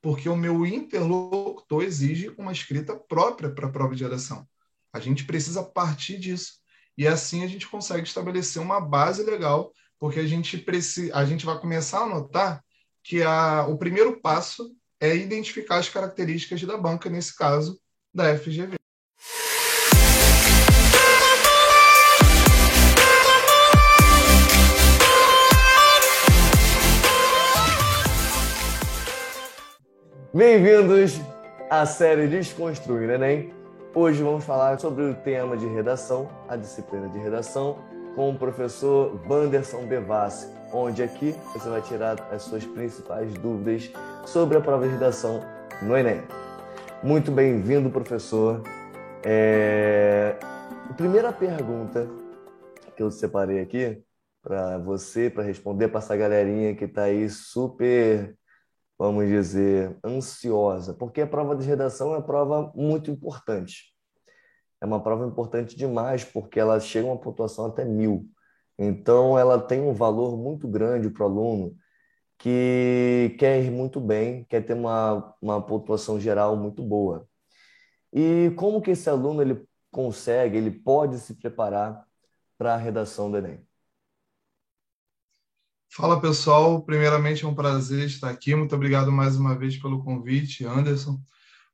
porque 0.00 0.28
o 0.28 0.36
meu 0.36 0.64
interlocutor 0.64 1.82
exige 1.82 2.32
uma 2.38 2.52
escrita 2.52 2.96
própria 2.96 3.50
para 3.50 3.66
a 3.66 3.70
prova 3.70 3.94
de 3.94 4.04
redação. 4.04 4.46
A 4.92 5.00
gente 5.00 5.24
precisa 5.24 5.62
partir 5.62 6.18
disso. 6.18 6.54
E 6.96 7.06
assim 7.06 7.44
a 7.44 7.46
gente 7.46 7.68
consegue 7.68 8.06
estabelecer 8.06 8.60
uma 8.60 8.80
base 8.80 9.22
legal, 9.22 9.72
porque 9.98 10.20
a 10.20 10.26
gente, 10.26 10.58
precisa, 10.58 11.14
a 11.16 11.24
gente 11.24 11.44
vai 11.44 11.58
começar 11.58 12.02
a 12.02 12.06
notar 12.06 12.64
que 13.02 13.22
a, 13.22 13.66
o 13.66 13.78
primeiro 13.78 14.20
passo 14.20 14.74
é 15.00 15.14
identificar 15.16 15.78
as 15.78 15.88
características 15.88 16.60
da 16.62 16.76
banca, 16.76 17.08
nesse 17.08 17.36
caso, 17.36 17.80
da 18.12 18.36
FGV. 18.36 18.77
Bem-vindos 30.38 31.20
à 31.68 31.84
série 31.84 32.28
Desconstruir 32.28 33.10
Enem. 33.10 33.52
Hoje 33.92 34.22
vamos 34.22 34.44
falar 34.44 34.78
sobre 34.78 35.02
o 35.02 35.12
tema 35.12 35.56
de 35.56 35.66
redação, 35.66 36.30
a 36.48 36.54
disciplina 36.54 37.08
de 37.08 37.18
redação, 37.18 37.80
com 38.14 38.30
o 38.30 38.38
professor 38.38 39.20
Wanderson 39.28 39.84
Bevassi, 39.88 40.46
onde 40.72 41.02
aqui 41.02 41.34
você 41.52 41.68
vai 41.68 41.82
tirar 41.82 42.20
as 42.32 42.42
suas 42.42 42.64
principais 42.64 43.34
dúvidas 43.34 43.90
sobre 44.26 44.56
a 44.56 44.60
prova 44.60 44.86
de 44.86 44.92
redação 44.92 45.42
no 45.82 45.96
Enem. 45.96 46.22
Muito 47.02 47.32
bem-vindo, 47.32 47.90
professor. 47.90 48.62
É... 49.24 50.36
A 50.88 50.92
primeira 50.92 51.32
pergunta 51.32 52.08
que 52.96 53.02
eu 53.02 53.10
separei 53.10 53.58
aqui 53.58 54.00
para 54.40 54.78
você, 54.78 55.28
para 55.28 55.42
responder 55.42 55.88
para 55.88 55.98
essa 55.98 56.16
galerinha 56.16 56.76
que 56.76 56.84
está 56.84 57.02
aí 57.02 57.28
super 57.28 58.38
vamos 58.98 59.28
dizer, 59.28 59.96
ansiosa, 60.04 60.92
porque 60.92 61.20
a 61.20 61.26
prova 61.26 61.54
de 61.54 61.64
redação 61.64 62.14
é 62.14 62.16
uma 62.18 62.22
prova 62.22 62.72
muito 62.74 63.10
importante. 63.10 63.94
É 64.80 64.86
uma 64.86 65.02
prova 65.02 65.26
importante 65.26 65.76
demais, 65.76 66.24
porque 66.24 66.58
ela 66.58 66.80
chega 66.80 67.08
a 67.08 67.12
uma 67.12 67.20
pontuação 67.20 67.66
até 67.66 67.84
mil. 67.84 68.28
Então, 68.78 69.38
ela 69.38 69.60
tem 69.60 69.80
um 69.80 69.94
valor 69.94 70.36
muito 70.36 70.68
grande 70.68 71.10
para 71.10 71.24
o 71.24 71.26
aluno 71.26 71.76
que 72.38 73.36
quer 73.38 73.62
ir 73.64 73.70
muito 73.70 74.00
bem, 74.00 74.44
quer 74.44 74.64
ter 74.64 74.74
uma, 74.74 75.34
uma 75.42 75.60
pontuação 75.64 76.20
geral 76.20 76.56
muito 76.56 76.82
boa. 76.82 77.28
E 78.12 78.52
como 78.56 78.80
que 78.80 78.92
esse 78.92 79.10
aluno 79.10 79.42
ele 79.42 79.64
consegue, 79.90 80.56
ele 80.56 80.70
pode 80.70 81.18
se 81.18 81.34
preparar 81.34 82.04
para 82.56 82.74
a 82.74 82.76
redação 82.76 83.30
do 83.30 83.38
Enem? 83.38 83.67
Fala 85.90 86.20
pessoal, 86.20 86.82
primeiramente 86.82 87.44
é 87.44 87.48
um 87.48 87.54
prazer 87.54 88.06
estar 88.06 88.28
aqui. 88.28 88.54
Muito 88.54 88.74
obrigado 88.74 89.10
mais 89.10 89.36
uma 89.36 89.56
vez 89.58 89.76
pelo 89.76 90.04
convite, 90.04 90.64
Anderson. 90.64 91.18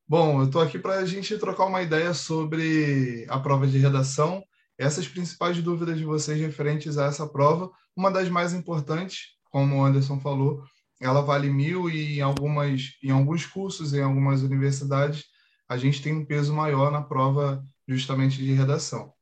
Bom, 0.06 0.40
eu 0.40 0.46
estou 0.46 0.62
aqui 0.62 0.78
para 0.78 0.98
a 0.98 1.04
gente 1.04 1.36
trocar 1.36 1.66
uma 1.66 1.82
ideia 1.82 2.14
sobre 2.14 3.26
a 3.28 3.38
prova 3.38 3.66
de 3.66 3.76
redação, 3.76 4.42
essas 4.78 5.08
principais 5.08 5.60
dúvidas 5.60 5.98
de 5.98 6.04
vocês 6.04 6.40
referentes 6.40 6.96
a 6.96 7.06
essa 7.06 7.26
prova. 7.26 7.70
Uma 7.94 8.10
das 8.10 8.28
mais 8.28 8.54
importantes, 8.54 9.36
como 9.50 9.76
o 9.76 9.84
Anderson 9.84 10.20
falou, 10.20 10.62
ela 11.00 11.20
vale 11.20 11.50
mil 11.50 11.90
e 11.90 12.18
em, 12.18 12.20
algumas, 12.22 12.96
em 13.02 13.10
alguns 13.10 13.44
cursos, 13.44 13.92
em 13.92 14.02
algumas 14.02 14.42
universidades, 14.42 15.24
a 15.68 15.76
gente 15.76 16.00
tem 16.00 16.14
um 16.14 16.24
peso 16.24 16.54
maior 16.54 16.90
na 16.90 17.02
prova 17.02 17.62
justamente 17.86 18.38
de 18.38 18.52
redação. 18.52 19.12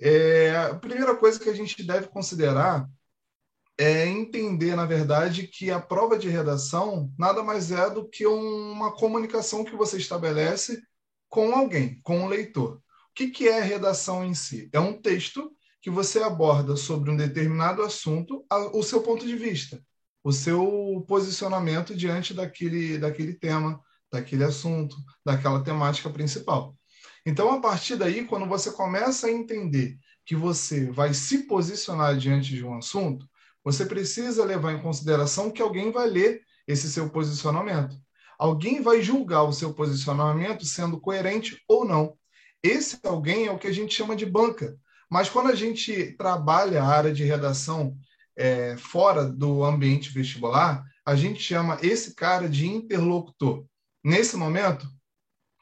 É, 0.00 0.56
a 0.56 0.74
primeira 0.74 1.14
coisa 1.14 1.38
que 1.38 1.48
a 1.48 1.54
gente 1.54 1.82
deve 1.82 2.08
considerar 2.08 2.86
é 3.76 4.06
entender, 4.06 4.76
na 4.76 4.86
verdade, 4.86 5.48
que 5.48 5.70
a 5.70 5.80
prova 5.80 6.18
de 6.18 6.28
redação 6.28 7.12
nada 7.18 7.42
mais 7.42 7.72
é 7.72 7.90
do 7.90 8.08
que 8.08 8.26
uma 8.26 8.92
comunicação 8.92 9.64
que 9.64 9.74
você 9.74 9.96
estabelece 9.96 10.80
com 11.28 11.52
alguém, 11.52 12.00
com 12.02 12.24
o 12.24 12.28
leitor. 12.28 12.76
O 12.76 12.80
que, 13.14 13.30
que 13.30 13.48
é 13.48 13.60
redação 13.60 14.24
em 14.24 14.34
si? 14.34 14.68
É 14.72 14.78
um 14.78 15.00
texto 15.00 15.52
que 15.82 15.90
você 15.90 16.22
aborda 16.22 16.76
sobre 16.76 17.10
um 17.10 17.16
determinado 17.16 17.82
assunto 17.82 18.44
o 18.72 18.82
seu 18.82 19.02
ponto 19.02 19.26
de 19.26 19.36
vista, 19.36 19.82
o 20.22 20.32
seu 20.32 21.04
posicionamento 21.06 21.94
diante 21.94 22.32
daquele, 22.32 22.96
daquele 22.96 23.34
tema, 23.34 23.80
daquele 24.10 24.44
assunto, 24.44 24.96
daquela 25.24 25.62
temática 25.62 26.08
principal. 26.08 26.76
Então, 27.26 27.50
a 27.50 27.60
partir 27.60 27.96
daí, 27.96 28.24
quando 28.24 28.46
você 28.46 28.70
começa 28.70 29.26
a 29.26 29.32
entender 29.32 29.98
que 30.24 30.34
você 30.34 30.90
vai 30.90 31.12
se 31.12 31.46
posicionar 31.46 32.16
diante 32.16 32.54
de 32.54 32.64
um 32.64 32.78
assunto, 32.78 33.28
você 33.64 33.86
precisa 33.86 34.44
levar 34.44 34.72
em 34.72 34.82
consideração 34.82 35.50
que 35.50 35.62
alguém 35.62 35.90
vai 35.90 36.06
ler 36.06 36.42
esse 36.66 36.90
seu 36.90 37.08
posicionamento. 37.08 37.96
Alguém 38.38 38.82
vai 38.82 39.00
julgar 39.00 39.44
o 39.44 39.52
seu 39.52 39.72
posicionamento 39.72 40.66
sendo 40.66 41.00
coerente 41.00 41.62
ou 41.66 41.84
não. 41.84 42.16
Esse 42.62 42.98
alguém 43.04 43.46
é 43.46 43.50
o 43.50 43.58
que 43.58 43.66
a 43.66 43.72
gente 43.72 43.94
chama 43.94 44.14
de 44.14 44.26
banca. 44.26 44.76
Mas 45.10 45.28
quando 45.28 45.50
a 45.50 45.54
gente 45.54 46.12
trabalha 46.12 46.82
a 46.82 46.86
área 46.86 47.12
de 47.12 47.24
redação 47.24 47.96
é, 48.36 48.76
fora 48.76 49.24
do 49.24 49.64
ambiente 49.64 50.10
vestibular, 50.10 50.84
a 51.06 51.14
gente 51.14 51.40
chama 51.40 51.78
esse 51.82 52.14
cara 52.14 52.48
de 52.48 52.66
interlocutor. 52.66 53.64
Nesse 54.02 54.36
momento, 54.36 54.86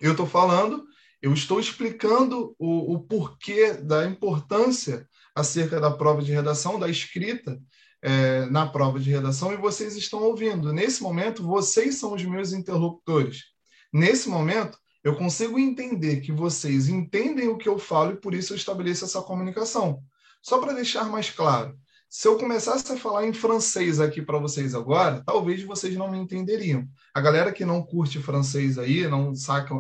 eu 0.01 0.13
estou 0.13 0.27
falando, 0.27 0.85
eu 1.21 1.33
estou 1.33 1.61
explicando 1.61 2.55
o, 2.59 2.95
o 2.95 3.01
porquê 3.01 3.75
da 3.75 4.07
importância 4.07 5.09
acerca 5.35 5.81
da 5.81 5.91
prova 5.91 6.23
de 6.23 6.33
redação, 6.33 6.79
da 6.79 6.89
escrita, 6.89 7.61
é, 8.03 8.47
na 8.47 8.67
prova 8.67 8.99
de 8.99 9.11
redação 9.11 9.53
e 9.53 9.57
vocês 9.57 9.97
estão 9.97 10.23
ouvindo. 10.23 10.73
Nesse 10.73 11.03
momento, 11.03 11.43
vocês 11.43 11.97
são 11.97 12.15
os 12.15 12.25
meus 12.25 12.53
interlocutores. 12.53 13.45
Nesse 13.93 14.29
momento, 14.29 14.77
eu 15.05 15.17
consigo 15.17 15.59
entender 15.59 16.21
que 16.21 16.33
vocês 16.33 16.89
entendem 16.89 17.49
o 17.49 17.57
que 17.57 17.69
eu 17.69 17.79
falo 17.79 18.13
e 18.13 18.21
por 18.21 18.35
isso 18.35 18.53
eu 18.53 18.57
estabeleço 18.57 19.05
essa 19.05 19.23
comunicação. 19.23 20.03
Só 20.43 20.59
para 20.59 20.73
deixar 20.73 21.05
mais 21.05 21.31
claro, 21.31 21.77
se 22.09 22.29
eu 22.29 22.37
começasse 22.37 22.93
a 22.93 22.97
falar 22.97 23.27
em 23.27 23.33
francês 23.33 23.99
aqui 23.99 24.21
para 24.21 24.39
vocês 24.39 24.75
agora, 24.75 25.23
talvez 25.25 25.63
vocês 25.63 25.97
não 25.97 26.11
me 26.11 26.19
entenderiam. 26.19 26.87
A 27.15 27.21
galera 27.23 27.51
que 27.51 27.65
não 27.65 27.83
curte 27.83 28.21
francês 28.21 28.79
aí, 28.79 29.09
não 29.09 29.35
saca 29.35 29.75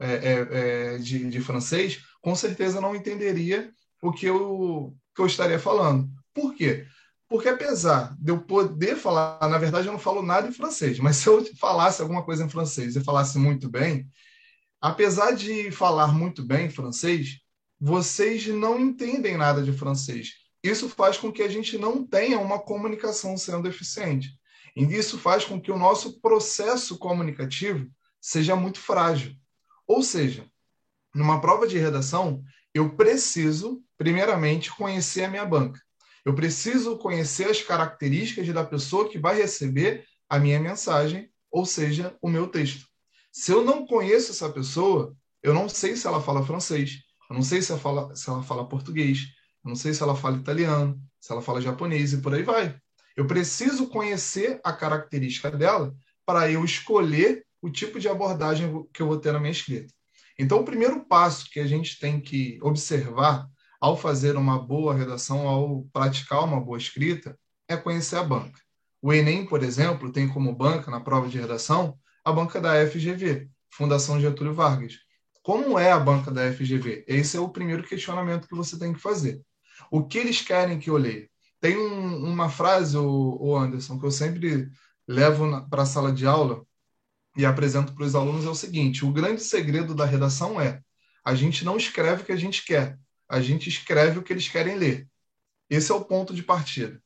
é, 0.00 0.14
é, 0.14 0.48
é, 0.94 0.98
de, 0.98 1.28
de, 1.28 1.40
francês, 1.40 2.00
com 2.22 2.34
certeza 2.34 2.80
não 2.80 2.96
entenderia 2.96 3.70
o 4.02 4.12
que 4.12 4.26
eu, 4.26 4.94
que 5.14 5.20
eu 5.20 5.26
estaria 5.26 5.58
falando. 5.58 6.08
Por 6.32 6.54
quê? 6.54 6.86
Porque 7.28 7.48
apesar 7.48 8.14
de 8.18 8.30
eu 8.30 8.40
poder 8.40 8.96
falar, 8.96 9.48
na 9.48 9.58
verdade 9.58 9.86
eu 9.86 9.92
não 9.92 9.98
falo 9.98 10.22
nada 10.22 10.46
em 10.46 10.52
francês, 10.52 10.98
mas 10.98 11.16
se 11.16 11.26
eu 11.26 11.44
falasse 11.56 12.02
alguma 12.02 12.22
coisa 12.22 12.44
em 12.44 12.48
francês 12.48 12.96
e 12.96 13.04
falasse 13.04 13.38
muito 13.38 13.68
bem, 13.68 14.06
apesar 14.80 15.32
de 15.32 15.70
falar 15.70 16.08
muito 16.08 16.44
bem 16.44 16.68
francês, 16.68 17.40
vocês 17.80 18.46
não 18.46 18.78
entendem 18.78 19.36
nada 19.36 19.62
de 19.62 19.72
francês. 19.72 20.34
Isso 20.62 20.88
faz 20.88 21.18
com 21.18 21.30
que 21.30 21.42
a 21.42 21.48
gente 21.48 21.76
não 21.76 22.06
tenha 22.06 22.38
uma 22.38 22.58
comunicação 22.58 23.36
sendo 23.36 23.68
eficiente. 23.68 24.38
E 24.74 24.82
isso 24.84 25.18
faz 25.18 25.44
com 25.44 25.60
que 25.60 25.70
o 25.70 25.78
nosso 25.78 26.20
processo 26.20 26.98
comunicativo 26.98 27.86
seja 28.20 28.56
muito 28.56 28.78
frágil. 28.78 29.34
Ou 29.86 30.02
seja, 30.02 30.46
numa 31.14 31.40
prova 31.40 31.66
de 31.66 31.78
redação, 31.78 32.42
eu 32.72 32.96
preciso, 32.96 33.82
primeiramente, 33.96 34.74
conhecer 34.74 35.24
a 35.24 35.30
minha 35.30 35.44
banca. 35.44 35.80
Eu 36.24 36.34
preciso 36.34 36.96
conhecer 36.98 37.48
as 37.48 37.60
características 37.60 38.48
da 38.48 38.64
pessoa 38.64 39.08
que 39.08 39.18
vai 39.18 39.36
receber 39.36 40.04
a 40.28 40.38
minha 40.38 40.58
mensagem, 40.58 41.30
ou 41.50 41.66
seja, 41.66 42.16
o 42.22 42.28
meu 42.28 42.48
texto. 42.48 42.86
Se 43.30 43.52
eu 43.52 43.64
não 43.64 43.86
conheço 43.86 44.32
essa 44.32 44.48
pessoa, 44.48 45.14
eu 45.42 45.52
não 45.52 45.68
sei 45.68 45.96
se 45.96 46.06
ela 46.06 46.22
fala 46.22 46.44
francês, 46.44 47.00
eu 47.28 47.34
não 47.34 47.42
sei 47.42 47.60
se 47.60 47.72
ela 47.72 47.80
fala, 47.80 48.16
se 48.16 48.28
ela 48.28 48.42
fala 48.42 48.68
português, 48.68 49.26
eu 49.64 49.68
não 49.68 49.76
sei 49.76 49.92
se 49.92 50.02
ela 50.02 50.16
fala 50.16 50.36
italiano, 50.36 51.00
se 51.20 51.32
ela 51.32 51.42
fala 51.42 51.60
japonês 51.60 52.12
e 52.12 52.18
por 52.18 52.34
aí 52.34 52.42
vai. 52.42 52.76
Eu 53.16 53.26
preciso 53.26 53.88
conhecer 53.88 54.60
a 54.64 54.72
característica 54.72 55.50
dela 55.50 55.94
para 56.24 56.50
eu 56.50 56.64
escolher 56.64 57.44
o 57.60 57.70
tipo 57.70 58.00
de 58.00 58.08
abordagem 58.08 58.86
que 58.92 59.00
eu 59.00 59.06
vou 59.06 59.18
ter 59.18 59.32
na 59.32 59.40
minha 59.40 59.52
escrita. 59.52 59.92
Então, 60.38 60.60
o 60.60 60.64
primeiro 60.64 61.04
passo 61.06 61.48
que 61.50 61.60
a 61.60 61.66
gente 61.66 61.98
tem 61.98 62.20
que 62.20 62.58
observar 62.62 63.48
ao 63.84 63.98
fazer 63.98 64.34
uma 64.34 64.58
boa 64.58 64.94
redação, 64.94 65.46
ao 65.46 65.82
praticar 65.92 66.42
uma 66.42 66.58
boa 66.58 66.78
escrita, 66.78 67.38
é 67.68 67.76
conhecer 67.76 68.16
a 68.16 68.24
banca. 68.24 68.58
O 69.02 69.12
Enem, 69.12 69.44
por 69.44 69.62
exemplo, 69.62 70.10
tem 70.10 70.26
como 70.26 70.54
banca, 70.54 70.90
na 70.90 71.00
prova 71.00 71.28
de 71.28 71.38
redação, 71.38 71.98
a 72.24 72.32
banca 72.32 72.58
da 72.62 72.72
FGV, 72.86 73.46
Fundação 73.70 74.18
Getúlio 74.18 74.54
Vargas. 74.54 74.94
Como 75.42 75.78
é 75.78 75.92
a 75.92 76.00
banca 76.00 76.30
da 76.30 76.50
FGV? 76.50 77.04
Esse 77.06 77.36
é 77.36 77.40
o 77.40 77.50
primeiro 77.50 77.82
questionamento 77.82 78.48
que 78.48 78.54
você 78.54 78.78
tem 78.78 78.94
que 78.94 78.98
fazer. 78.98 79.42
O 79.90 80.02
que 80.02 80.16
eles 80.16 80.40
querem 80.40 80.78
que 80.78 80.88
eu 80.88 80.96
leia? 80.96 81.28
Tem 81.60 81.76
um, 81.76 82.24
uma 82.24 82.48
frase, 82.48 82.96
o, 82.96 83.36
o 83.38 83.54
Anderson, 83.54 83.98
que 83.98 84.06
eu 84.06 84.10
sempre 84.10 84.70
levo 85.06 85.68
para 85.68 85.82
a 85.82 85.86
sala 85.86 86.10
de 86.10 86.26
aula 86.26 86.64
e 87.36 87.44
apresento 87.44 87.94
para 87.94 88.06
os 88.06 88.14
alunos 88.14 88.46
é 88.46 88.48
o 88.48 88.54
seguinte: 88.54 89.04
o 89.04 89.12
grande 89.12 89.42
segredo 89.42 89.94
da 89.94 90.06
redação 90.06 90.58
é 90.58 90.80
a 91.22 91.34
gente 91.34 91.66
não 91.66 91.76
escreve 91.76 92.22
o 92.22 92.24
que 92.24 92.32
a 92.32 92.36
gente 92.36 92.64
quer, 92.64 92.98
a 93.34 93.40
gente 93.40 93.68
escreve 93.68 94.20
o 94.20 94.22
que 94.22 94.32
eles 94.32 94.48
querem 94.48 94.76
ler. 94.76 95.08
Esse 95.68 95.90
é 95.90 95.94
o 95.94 96.04
ponto 96.04 96.32
de 96.32 96.44
partida. 96.44 97.02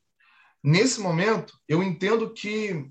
Nesse 0.63 0.99
momento, 0.99 1.59
eu 1.67 1.81
entendo 1.81 2.31
que 2.31 2.87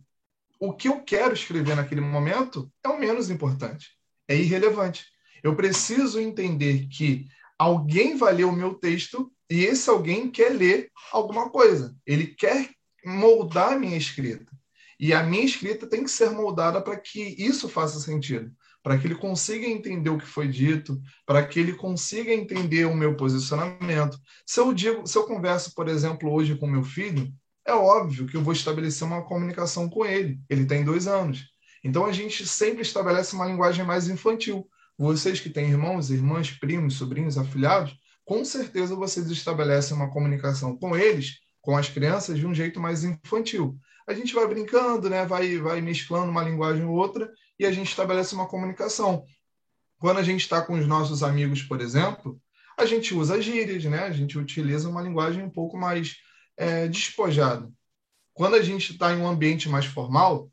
o 0.59 0.73
que 0.73 0.89
eu 0.89 1.03
quero 1.03 1.35
escrever 1.35 1.77
naquele 1.77 2.01
momento 2.01 2.69
é 2.85 2.89
o 2.89 2.99
menos 2.99 3.31
importante, 3.31 3.93
é 4.27 4.35
irrelevante. 4.35 5.07
Eu 5.41 5.55
preciso 5.55 6.19
entender 6.19 6.89
que 6.89 7.29
alguém 7.57 8.17
vai 8.17 8.33
ler 8.35 8.45
o 8.45 8.53
meu 8.53 8.75
texto 8.75 9.33
e 9.49 9.65
esse 9.65 9.89
alguém 9.89 10.29
quer 10.29 10.49
ler 10.49 10.91
alguma 11.13 11.49
coisa. 11.49 11.97
Ele 12.05 12.27
quer 12.27 12.71
moldar 13.05 13.75
a 13.75 13.79
minha 13.79 13.97
escrita. 13.97 14.51
E 14.99 15.15
a 15.15 15.23
minha 15.23 15.45
escrita 15.45 15.87
tem 15.87 16.03
que 16.03 16.11
ser 16.11 16.31
moldada 16.31 16.83
para 16.83 16.99
que 16.99 17.21
isso 17.39 17.69
faça 17.69 18.01
sentido, 18.01 18.53
para 18.89 18.97
que 18.97 19.07
ele 19.07 19.17
consiga 19.17 19.67
entender 19.67 20.09
o 20.09 20.17
que 20.17 20.25
foi 20.25 20.49
dito, 20.49 20.99
para 21.27 21.47
que 21.47 21.61
ele 21.61 21.75
consiga 21.75 22.33
entender 22.33 22.87
o 22.87 22.97
meu 22.97 23.15
posicionamento. 23.15 24.19
Se 24.47 24.61
eu 24.61 24.73
digo, 24.73 25.07
se 25.07 25.19
eu 25.19 25.25
converso, 25.25 25.75
por 25.75 25.89
exemplo, 25.89 26.33
hoje 26.33 26.57
com 26.57 26.67
meu 26.67 26.83
filho, 26.83 27.31
é 27.67 27.75
óbvio 27.75 28.27
que 28.27 28.35
eu 28.35 28.43
vou 28.43 28.55
estabelecer 28.55 29.07
uma 29.07 29.23
comunicação 29.23 29.91
com 29.91 30.07
ele. 30.07 30.41
Ele 30.49 30.65
tem 30.65 30.87
dois 30.87 31.07
anos. 31.07 31.51
Então 31.85 32.07
a 32.07 32.13
gente 32.13 32.47
sempre 32.47 32.81
estabelece 32.81 33.35
uma 33.35 33.45
linguagem 33.45 33.85
mais 33.85 34.09
infantil. 34.09 34.67
Vocês 34.97 35.39
que 35.39 35.51
têm 35.51 35.69
irmãos, 35.69 36.11
irmãs, 36.11 36.51
primos, 36.51 36.95
sobrinhos, 36.95 37.37
afilhados, 37.37 37.95
com 38.25 38.43
certeza 38.43 38.97
vocês 38.97 39.31
estabelecem 39.31 39.95
uma 39.95 40.09
comunicação 40.09 40.75
com 40.75 40.97
eles, 40.97 41.41
com 41.61 41.77
as 41.77 41.91
crianças, 41.91 42.39
de 42.39 42.47
um 42.47 42.55
jeito 42.55 42.81
mais 42.81 43.05
infantil 43.05 43.79
a 44.09 44.15
gente 44.15 44.35
vai 44.35 44.49
brincando, 44.49 45.11
né? 45.11 45.27
vai, 45.27 45.59
vai 45.59 45.83
mesclando 45.83 46.31
uma 46.31 46.43
linguagem 46.43 46.83
ou 46.83 46.97
outra 46.97 47.31
e 47.59 47.67
a 47.67 47.73
gente 47.73 47.89
estabelece 47.89 48.35
uma 48.35 48.47
comunicação. 48.47 49.25
Quando 49.99 50.19
a 50.19 50.23
gente 50.23 50.41
está 50.41 50.63
com 50.63 50.75
os 50.75 50.87
nossos 50.87 51.23
amigos, 51.23 51.63
por 51.63 51.81
exemplo, 51.81 52.41
a 52.77 52.87
gente 52.87 53.15
usa 53.15 53.43
gírias, 53.43 53.85
né? 53.85 54.05
a 54.05 54.13
gente 54.13 54.39
utiliza 54.39 54.89
uma 54.89 55.03
linguagem 55.03 55.43
um 55.43 55.51
pouco 55.51 55.77
mais 55.77 56.17
é, 56.57 56.87
despojada. 56.87 57.69
Quando 58.33 58.55
a 58.55 58.63
gente 58.63 58.93
está 58.93 59.13
em 59.13 59.21
um 59.21 59.27
ambiente 59.27 59.69
mais 59.69 59.87
formal, 59.87 60.49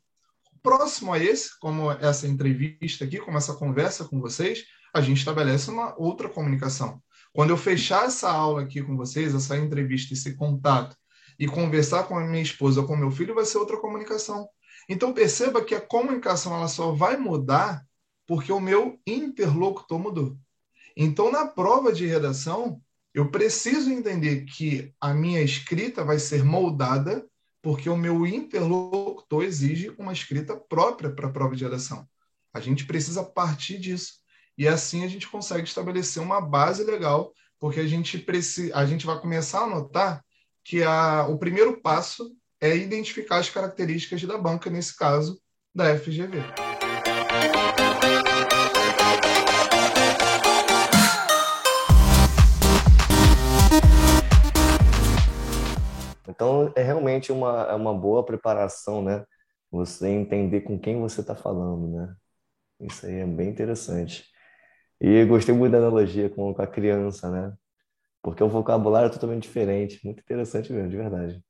próximo 0.62 1.12
a 1.12 1.18
esse, 1.18 1.56
como 1.60 1.92
essa 1.92 2.26
entrevista 2.26 3.04
aqui, 3.04 3.18
como 3.18 3.38
essa 3.38 3.54
conversa 3.54 4.04
com 4.04 4.20
vocês, 4.20 4.64
a 4.92 5.00
gente 5.00 5.18
estabelece 5.18 5.70
uma 5.70 5.94
outra 5.96 6.28
comunicação. 6.28 7.00
Quando 7.32 7.50
eu 7.50 7.56
fechar 7.56 8.06
essa 8.06 8.28
aula 8.28 8.62
aqui 8.62 8.82
com 8.82 8.96
vocês, 8.96 9.34
essa 9.34 9.56
entrevista, 9.56 10.14
esse 10.14 10.34
contato, 10.34 10.96
e 11.38 11.46
conversar 11.46 12.04
com 12.04 12.18
a 12.18 12.24
minha 12.24 12.42
esposa 12.42 12.80
ou 12.80 12.86
com 12.86 12.96
meu 12.96 13.10
filho 13.10 13.34
vai 13.34 13.44
ser 13.44 13.58
outra 13.58 13.76
comunicação. 13.76 14.48
Então 14.88 15.12
perceba 15.12 15.64
que 15.64 15.74
a 15.74 15.80
comunicação 15.80 16.54
ela 16.54 16.68
só 16.68 16.92
vai 16.92 17.16
mudar 17.16 17.84
porque 18.26 18.52
o 18.52 18.60
meu 18.60 19.00
interlocutor 19.06 19.98
mudou. 19.98 20.36
Então 20.96 21.30
na 21.30 21.46
prova 21.46 21.92
de 21.92 22.06
redação 22.06 22.80
eu 23.12 23.30
preciso 23.30 23.90
entender 23.90 24.44
que 24.44 24.92
a 25.00 25.14
minha 25.14 25.42
escrita 25.42 26.04
vai 26.04 26.18
ser 26.18 26.44
moldada 26.44 27.26
porque 27.62 27.88
o 27.88 27.96
meu 27.96 28.26
interlocutor 28.26 29.42
exige 29.42 29.92
uma 29.98 30.12
escrita 30.12 30.56
própria 30.56 31.10
para 31.10 31.26
a 31.26 31.32
prova 31.32 31.56
de 31.56 31.64
redação. 31.64 32.06
A 32.52 32.60
gente 32.60 32.86
precisa 32.86 33.24
partir 33.24 33.78
disso. 33.78 34.14
E 34.56 34.68
assim 34.68 35.04
a 35.04 35.08
gente 35.08 35.28
consegue 35.28 35.66
estabelecer 35.66 36.22
uma 36.22 36.40
base 36.40 36.84
legal, 36.84 37.32
porque 37.58 37.80
a 37.80 37.86
gente, 37.86 38.18
precisa, 38.18 38.76
a 38.76 38.86
gente 38.86 39.04
vai 39.04 39.20
começar 39.20 39.64
a 39.64 39.66
notar 39.66 40.24
que 40.62 40.82
a, 40.82 41.26
o 41.26 41.38
primeiro 41.38 41.80
passo 41.80 42.36
é 42.70 42.76
identificar 42.76 43.38
as 43.38 43.48
características 43.50 44.22
da 44.22 44.36
banca, 44.36 44.68
nesse 44.68 44.96
caso, 44.96 45.40
da 45.74 45.96
FGV. 45.96 46.38
Então, 56.28 56.72
é 56.76 56.82
realmente 56.82 57.32
uma, 57.32 57.62
é 57.70 57.74
uma 57.74 57.94
boa 57.94 58.24
preparação, 58.24 59.02
né? 59.02 59.24
Você 59.70 60.08
entender 60.08 60.62
com 60.62 60.78
quem 60.78 61.00
você 61.00 61.20
está 61.20 61.34
falando, 61.34 61.88
né? 61.88 62.14
Isso 62.80 63.06
aí 63.06 63.20
é 63.20 63.26
bem 63.26 63.48
interessante. 63.48 64.24
E 65.00 65.24
gostei 65.24 65.54
muito 65.54 65.72
da 65.72 65.78
analogia 65.78 66.28
com 66.30 66.50
a 66.58 66.66
criança, 66.66 67.30
né? 67.30 67.56
porque 68.26 68.42
o 68.42 68.48
vocabulário 68.48 69.06
é 69.06 69.08
totalmente 69.08 69.44
diferente. 69.44 70.04
Muito 70.04 70.18
interessante 70.18 70.72
mesmo, 70.72 70.88
de 70.88 70.96
verdade. 70.96 71.40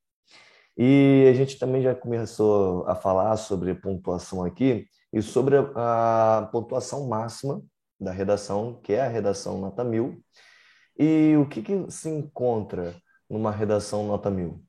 E 0.77 1.27
a 1.31 1.33
gente 1.33 1.59
também 1.59 1.83
já 1.83 1.95
começou 1.95 2.87
a 2.87 2.95
falar 2.95 3.37
sobre 3.37 3.75
pontuação 3.75 4.45
aqui 4.45 4.87
e 5.13 5.23
sobre 5.23 5.57
a, 5.75 6.49
pontuação 6.53 7.09
máxima 7.09 7.63
da 7.99 8.13
redação, 8.13 8.79
que 8.83 8.93
é 8.93 9.01
a 9.01 9.09
redação 9.09 9.59
nota 9.59 9.83
mil. 9.83 10.23
E 10.99 11.35
o 11.37 11.49
que, 11.49 11.63
que 11.63 11.91
se 11.91 12.11
encontra 12.11 12.95
numa 13.29 13.51
redação 13.51 14.07
nota 14.07 14.31
mil? 14.31 14.63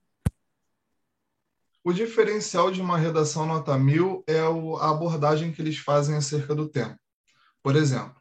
O 1.84 1.94
diferencial 1.94 2.72
de 2.72 2.82
uma 2.82 2.98
redação 2.98 3.46
nota 3.46 3.78
mil 3.78 4.24
é 4.28 4.40
a 4.40 4.90
abordagem 4.90 5.52
que 5.52 5.62
eles 5.62 5.78
fazem 5.78 6.16
acerca 6.16 6.56
do 6.56 6.70
tema. 6.70 6.98
Por 7.62 7.76
exemplo, 7.76 8.17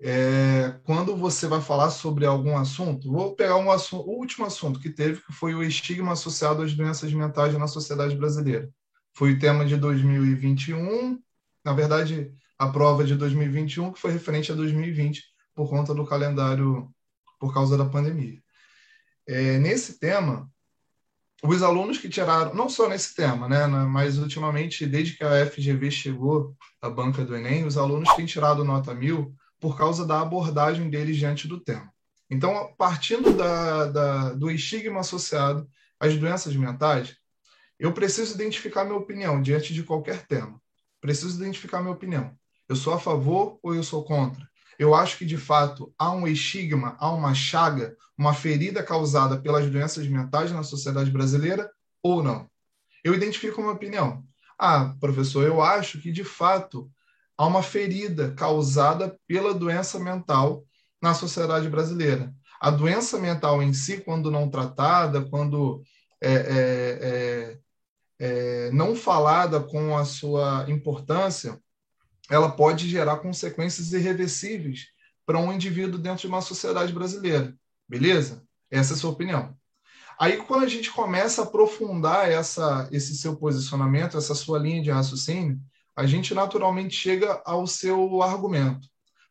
é, 0.00 0.78
quando 0.84 1.16
você 1.16 1.46
vai 1.46 1.60
falar 1.60 1.90
sobre 1.90 2.26
algum 2.26 2.56
assunto, 2.56 3.10
vou 3.10 3.34
pegar 3.34 3.56
um 3.56 3.70
assunto, 3.70 4.08
o 4.08 4.18
último 4.18 4.44
assunto 4.44 4.78
que 4.78 4.90
teve, 4.90 5.22
que 5.22 5.32
foi 5.32 5.54
o 5.54 5.62
estigma 5.62 6.12
associado 6.12 6.62
às 6.62 6.74
doenças 6.74 7.12
mentais 7.12 7.54
na 7.54 7.66
sociedade 7.66 8.14
brasileira. 8.14 8.70
Foi 9.14 9.32
o 9.32 9.38
tema 9.38 9.64
de 9.64 9.76
2021, 9.76 11.18
na 11.64 11.72
verdade, 11.72 12.30
a 12.58 12.68
prova 12.68 13.04
de 13.04 13.14
2021, 13.14 13.92
que 13.92 14.00
foi 14.00 14.12
referente 14.12 14.52
a 14.52 14.54
2020, 14.54 15.24
por 15.54 15.70
conta 15.70 15.94
do 15.94 16.04
calendário, 16.04 16.90
por 17.40 17.52
causa 17.54 17.78
da 17.78 17.86
pandemia. 17.86 18.38
É, 19.26 19.58
nesse 19.58 19.98
tema, 19.98 20.50
os 21.42 21.62
alunos 21.62 21.96
que 21.96 22.08
tiraram, 22.08 22.54
não 22.54 22.68
só 22.68 22.88
nesse 22.88 23.14
tema, 23.14 23.48
né, 23.48 23.66
mas 23.66 24.18
ultimamente, 24.18 24.86
desde 24.86 25.16
que 25.16 25.24
a 25.24 25.46
FGV 25.46 25.90
chegou 25.90 26.54
à 26.82 26.90
banca 26.90 27.24
do 27.24 27.34
Enem, 27.34 27.64
os 27.64 27.78
alunos 27.78 28.14
têm 28.14 28.26
tirado 28.26 28.62
nota 28.62 28.94
mil 28.94 29.34
por 29.60 29.76
causa 29.76 30.06
da 30.06 30.20
abordagem 30.20 30.90
deles 30.90 31.16
diante 31.16 31.48
do 31.48 31.60
tema. 31.60 31.92
Então, 32.30 32.74
partindo 32.76 33.32
da, 33.32 33.86
da, 33.86 34.32
do 34.32 34.50
estigma 34.50 35.00
associado 35.00 35.68
às 35.98 36.16
doenças 36.16 36.54
mentais, 36.56 37.16
eu 37.78 37.92
preciso 37.92 38.34
identificar 38.34 38.84
minha 38.84 38.96
opinião 38.96 39.40
diante 39.40 39.72
de 39.72 39.82
qualquer 39.82 40.26
tema. 40.26 40.60
Preciso 41.00 41.40
identificar 41.40 41.80
minha 41.80 41.92
opinião. 41.92 42.36
Eu 42.68 42.74
sou 42.74 42.94
a 42.94 42.98
favor 42.98 43.58
ou 43.62 43.74
eu 43.74 43.82
sou 43.82 44.04
contra? 44.04 44.48
Eu 44.78 44.94
acho 44.94 45.16
que, 45.16 45.24
de 45.24 45.38
fato, 45.38 45.92
há 45.98 46.10
um 46.10 46.26
estigma, 46.26 46.96
há 46.98 47.10
uma 47.10 47.32
chaga, 47.32 47.96
uma 48.18 48.34
ferida 48.34 48.82
causada 48.82 49.38
pelas 49.38 49.70
doenças 49.70 50.06
mentais 50.08 50.50
na 50.50 50.62
sociedade 50.62 51.10
brasileira 51.10 51.70
ou 52.02 52.22
não? 52.22 52.50
Eu 53.04 53.14
identifico 53.14 53.60
uma 53.60 53.72
opinião. 53.72 54.24
Ah, 54.58 54.94
professor, 55.00 55.46
eu 55.46 55.62
acho 55.62 56.00
que, 56.00 56.10
de 56.10 56.24
fato, 56.24 56.90
há 57.36 57.46
uma 57.46 57.62
ferida 57.62 58.32
causada 58.32 59.18
pela 59.26 59.54
doença 59.54 59.98
mental 59.98 60.64
na 61.00 61.14
sociedade 61.14 61.68
brasileira. 61.68 62.34
A 62.60 62.70
doença 62.70 63.18
mental 63.18 63.62
em 63.62 63.72
si, 63.72 63.98
quando 63.98 64.30
não 64.30 64.48
tratada, 64.48 65.22
quando 65.22 65.82
é, 66.20 66.32
é, 66.32 66.98
é, 67.00 67.58
é, 68.18 68.70
não 68.72 68.96
falada 68.96 69.60
com 69.60 69.96
a 69.96 70.04
sua 70.04 70.64
importância, 70.68 71.60
ela 72.30 72.50
pode 72.50 72.88
gerar 72.88 73.18
consequências 73.18 73.92
irreversíveis 73.92 74.86
para 75.24 75.38
um 75.38 75.52
indivíduo 75.52 75.98
dentro 75.98 76.22
de 76.22 76.26
uma 76.28 76.40
sociedade 76.40 76.92
brasileira. 76.92 77.54
Beleza? 77.88 78.42
Essa 78.70 78.94
é 78.94 78.96
a 78.96 78.98
sua 78.98 79.10
opinião. 79.10 79.56
Aí, 80.18 80.38
quando 80.38 80.64
a 80.64 80.68
gente 80.68 80.90
começa 80.90 81.42
a 81.42 81.44
aprofundar 81.44 82.30
essa, 82.30 82.88
esse 82.90 83.16
seu 83.16 83.36
posicionamento, 83.36 84.16
essa 84.16 84.34
sua 84.34 84.58
linha 84.58 84.82
de 84.82 84.90
raciocínio, 84.90 85.60
a 85.96 86.06
gente 86.06 86.34
naturalmente 86.34 86.94
chega 86.94 87.40
ao 87.44 87.66
seu 87.66 88.22
argumento. 88.22 88.86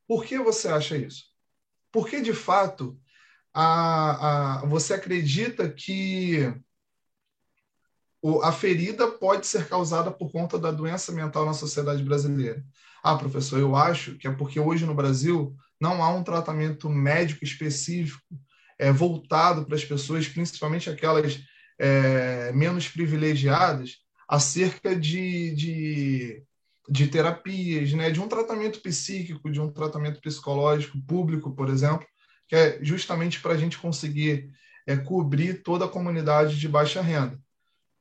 Por 0.08 0.26
que 0.26 0.40
você 0.40 0.68
acha 0.68 0.98
isso? 0.98 1.26
Porque, 1.92 2.20
de 2.20 2.34
fato, 2.34 3.00
a, 3.54 4.64
a, 4.64 4.66
você 4.66 4.96
acredita 4.96 5.70
que 5.70 6.52
a 8.44 8.52
ferida 8.52 9.08
pode 9.08 9.46
ser 9.46 9.68
causada 9.68 10.10
por 10.10 10.32
conta 10.32 10.58
da 10.58 10.72
doença 10.72 11.12
mental 11.12 11.46
na 11.46 11.54
sociedade 11.54 12.04
brasileira. 12.04 12.66
Ah, 13.04 13.16
professor, 13.16 13.60
eu 13.60 13.76
acho 13.76 14.18
que 14.18 14.28
é 14.28 14.32
porque 14.32 14.60
hoje 14.60 14.86
no 14.86 14.96
Brasil 14.96 15.56
não 15.80 16.04
há 16.04 16.10
um 16.10 16.24
tratamento 16.24 16.90
médico 16.90 17.44
específico 17.44 18.24
é, 18.80 18.92
voltado 18.92 19.64
para 19.64 19.76
as 19.76 19.86
pessoas, 19.86 20.28
principalmente 20.28 20.90
aquelas 20.90 21.40
é, 21.78 22.52
menos 22.52 22.88
privilegiadas, 22.88 23.98
acerca 24.28 24.96
de, 24.96 25.54
de 25.56 26.44
de 26.88 27.08
terapias, 27.08 27.94
né, 27.94 28.12
de 28.12 28.20
um 28.20 28.28
tratamento 28.28 28.80
psíquico, 28.82 29.52
de 29.52 29.60
um 29.60 29.72
tratamento 29.72 30.22
psicológico 30.22 31.02
público, 31.02 31.52
por 31.52 31.70
exemplo, 31.70 32.06
que 32.48 32.56
é 32.56 32.80
justamente 32.82 33.42
para 33.42 33.54
a 33.54 33.58
gente 33.58 33.78
conseguir 33.78 34.52
é, 34.86 34.96
cobrir 34.96 35.64
toda 35.64 35.86
a 35.86 35.90
comunidade 35.90 36.60
de 36.60 36.68
baixa 36.68 37.02
renda. 37.02 37.40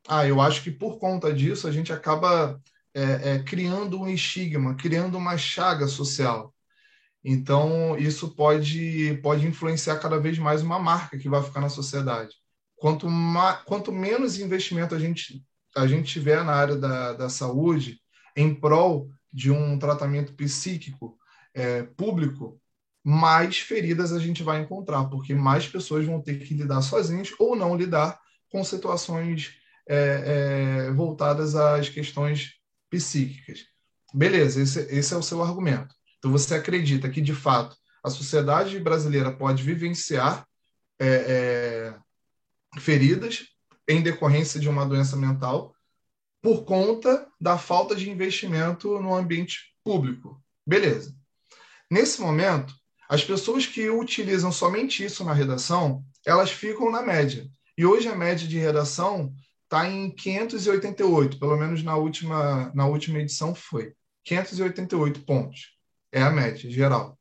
Ah, 0.06 0.26
eu 0.26 0.40
acho 0.40 0.62
que 0.62 0.70
por 0.70 0.98
conta 0.98 1.32
disso 1.32 1.66
a 1.66 1.72
gente 1.72 1.92
acaba 1.92 2.60
é, 2.92 3.32
é, 3.32 3.38
criando 3.42 4.00
um 4.00 4.08
estigma, 4.08 4.74
criando 4.74 5.16
uma 5.16 5.38
chaga 5.38 5.86
social. 5.86 6.54
Então, 7.24 7.96
isso 7.96 8.34
pode, 8.34 9.18
pode 9.22 9.46
influenciar 9.46 9.98
cada 9.98 10.20
vez 10.20 10.38
mais 10.38 10.60
uma 10.60 10.78
marca 10.78 11.16
que 11.16 11.28
vai 11.28 11.42
ficar 11.42 11.60
na 11.60 11.70
sociedade. 11.70 12.34
Quanto, 12.76 13.08
ma, 13.08 13.54
quanto 13.54 13.90
menos 13.90 14.38
investimento 14.38 14.94
a 14.94 14.98
gente 14.98 15.42
a 15.76 15.86
gente 15.88 16.12
tiver 16.12 16.44
na 16.44 16.52
área 16.52 16.76
da, 16.76 17.14
da 17.14 17.28
saúde 17.28 18.00
em 18.36 18.54
prol 18.54 19.10
de 19.32 19.50
um 19.50 19.78
tratamento 19.78 20.32
psíquico 20.34 21.18
é, 21.52 21.82
público, 21.82 22.60
mais 23.02 23.58
feridas 23.58 24.12
a 24.12 24.18
gente 24.18 24.42
vai 24.42 24.60
encontrar, 24.60 25.04
porque 25.04 25.34
mais 25.34 25.66
pessoas 25.66 26.06
vão 26.06 26.20
ter 26.20 26.38
que 26.38 26.54
lidar 26.54 26.80
sozinhas 26.82 27.32
ou 27.38 27.54
não 27.54 27.76
lidar 27.76 28.18
com 28.48 28.64
situações 28.64 29.54
é, 29.86 30.86
é, 30.86 30.90
voltadas 30.92 31.54
às 31.54 31.88
questões 31.88 32.54
psíquicas. 32.88 33.66
Beleza, 34.12 34.62
esse, 34.62 34.80
esse 34.94 35.12
é 35.12 35.16
o 35.16 35.22
seu 35.22 35.42
argumento. 35.42 35.94
Então 36.18 36.30
você 36.30 36.54
acredita 36.54 37.10
que, 37.10 37.20
de 37.20 37.34
fato, 37.34 37.76
a 38.02 38.08
sociedade 38.08 38.78
brasileira 38.78 39.32
pode 39.32 39.62
vivenciar 39.62 40.46
é, 40.98 41.06
é, 41.06 42.80
feridas 42.80 43.46
em 43.88 44.02
decorrência 44.02 44.58
de 44.58 44.68
uma 44.68 44.86
doença 44.86 45.16
mental 45.16 45.73
por 46.44 46.66
conta 46.66 47.26
da 47.40 47.56
falta 47.56 47.96
de 47.96 48.10
investimento 48.10 49.00
no 49.00 49.14
ambiente 49.14 49.74
público. 49.82 50.38
Beleza. 50.66 51.16
Nesse 51.90 52.20
momento, 52.20 52.74
as 53.08 53.24
pessoas 53.24 53.64
que 53.64 53.88
utilizam 53.88 54.52
somente 54.52 55.02
isso 55.02 55.24
na 55.24 55.32
redação, 55.32 56.04
elas 56.26 56.50
ficam 56.50 56.92
na 56.92 57.00
média. 57.00 57.48
E 57.78 57.86
hoje 57.86 58.08
a 58.08 58.14
média 58.14 58.46
de 58.46 58.58
redação 58.58 59.32
está 59.62 59.88
em 59.88 60.10
588, 60.10 61.38
pelo 61.38 61.56
menos 61.56 61.82
na 61.82 61.96
última, 61.96 62.70
na 62.74 62.86
última 62.86 63.20
edição 63.20 63.54
foi. 63.54 63.94
588 64.22 65.20
pontos. 65.20 65.78
É 66.12 66.20
a 66.20 66.30
média 66.30 66.70
geral. 66.70 67.18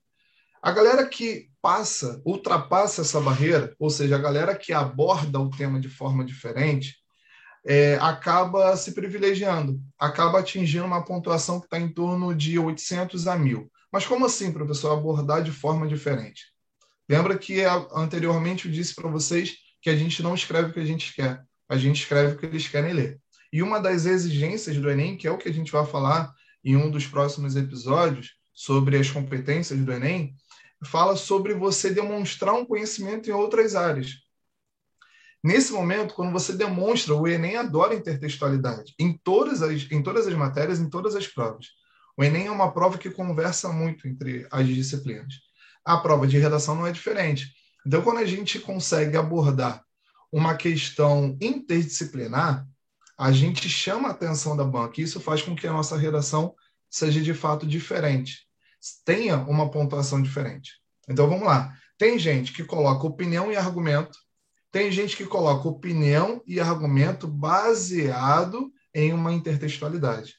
A 0.61 0.69
galera 0.73 1.07
que 1.07 1.49
passa, 1.61 2.21
ultrapassa 2.25 3.03
essa 3.03 3.21
barreira, 3.21 3.73
ou 3.79 3.89
seja, 3.89 4.17
a 4.17 4.19
galera 4.21 4.53
que 4.53 4.73
aborda 4.73 5.39
o 5.39 5.49
tema 5.49 5.79
de 5.79 5.87
forma 5.87 6.25
diferente, 6.25 7.02
é, 7.65 7.95
acaba 7.95 8.75
se 8.75 8.91
privilegiando, 8.91 9.81
acaba 9.97 10.39
atingindo 10.39 10.85
uma 10.85 11.03
pontuação 11.03 11.59
que 11.59 11.65
está 11.65 11.79
em 11.79 11.87
torno 11.87 12.35
de 12.35 12.59
800 12.59 13.27
a 13.27 13.37
1000. 13.37 13.71
Mas 13.91 14.05
como 14.05 14.25
assim, 14.25 14.51
professor, 14.51 14.91
abordar 14.91 15.43
de 15.43 15.51
forma 15.51 15.87
diferente? 15.87 16.51
Lembra 17.07 17.37
que 17.37 17.61
anteriormente 17.93 18.65
eu 18.65 18.71
disse 18.71 18.95
para 18.95 19.09
vocês 19.09 19.55
que 19.81 19.89
a 19.89 19.95
gente 19.95 20.23
não 20.23 20.33
escreve 20.33 20.69
o 20.69 20.73
que 20.73 20.79
a 20.79 20.85
gente 20.85 21.13
quer, 21.13 21.43
a 21.69 21.77
gente 21.77 22.01
escreve 22.01 22.33
o 22.33 22.37
que 22.37 22.45
eles 22.45 22.67
querem 22.67 22.93
ler. 22.93 23.19
E 23.51 23.61
uma 23.61 23.79
das 23.79 24.05
exigências 24.05 24.77
do 24.77 24.89
Enem, 24.89 25.15
que 25.15 25.27
é 25.27 25.31
o 25.31 25.37
que 25.37 25.47
a 25.47 25.53
gente 25.53 25.71
vai 25.71 25.85
falar 25.85 26.33
em 26.63 26.75
um 26.75 26.89
dos 26.89 27.05
próximos 27.05 27.55
episódios 27.55 28.31
sobre 28.53 28.97
as 28.97 29.11
competências 29.11 29.79
do 29.79 29.91
Enem, 29.91 30.35
fala 30.83 31.15
sobre 31.15 31.53
você 31.53 31.89
demonstrar 31.89 32.53
um 32.55 32.65
conhecimento 32.65 33.29
em 33.29 33.33
outras 33.33 33.75
áreas. 33.75 34.22
Nesse 35.43 35.73
momento, 35.73 36.13
quando 36.13 36.31
você 36.31 36.53
demonstra, 36.53 37.13
o 37.13 37.27
Enem 37.27 37.57
adora 37.57 37.95
intertextualidade 37.95 38.93
em 38.97 39.17
todas 39.17 39.61
as, 39.61 39.91
em 39.91 40.01
todas 40.01 40.25
as 40.25 40.33
matérias, 40.33 40.79
em 40.79 40.89
todas 40.89 41.15
as 41.15 41.27
provas. 41.27 41.67
O 42.17 42.23
Enem 42.23 42.47
é 42.47 42.51
uma 42.51 42.71
prova 42.71 42.97
que 42.97 43.09
conversa 43.09 43.69
muito 43.69 44.07
entre 44.07 44.47
as 44.49 44.65
disciplinas. 44.67 45.33
A 45.83 45.97
prova 45.97 46.25
de 46.25 46.37
redação 46.37 46.75
não 46.75 46.87
é 46.87 46.91
diferente. 46.91 47.53
Então, 47.85 48.01
quando 48.01 48.19
a 48.19 48.25
gente 48.25 48.59
consegue 48.59 49.17
abordar 49.17 49.83
uma 50.31 50.55
questão 50.55 51.37
interdisciplinar, 51.41 52.65
a 53.17 53.31
gente 53.31 53.67
chama 53.67 54.07
a 54.07 54.11
atenção 54.11 54.55
da 54.55 54.63
banca. 54.63 55.01
Isso 55.01 55.19
faz 55.19 55.41
com 55.41 55.55
que 55.55 55.67
a 55.67 55.73
nossa 55.73 55.97
redação 55.97 56.55
seja 56.89 57.21
de 57.21 57.33
fato 57.33 57.65
diferente, 57.65 58.47
tenha 59.03 59.37
uma 59.37 59.71
pontuação 59.71 60.21
diferente. 60.21 60.73
Então 61.09 61.27
vamos 61.27 61.45
lá. 61.45 61.75
Tem 61.97 62.19
gente 62.19 62.53
que 62.53 62.63
coloca 62.63 63.07
opinião 63.07 63.51
e 63.51 63.55
argumento, 63.55 64.17
tem 64.73 64.91
gente 64.91 65.15
que 65.15 65.27
coloca 65.27 65.69
opinião 65.69 66.41
e 66.47 66.59
argumento 66.59 67.27
baseado 67.27 68.73
em 68.91 69.13
uma 69.13 69.31
intertextualidade. 69.31 70.33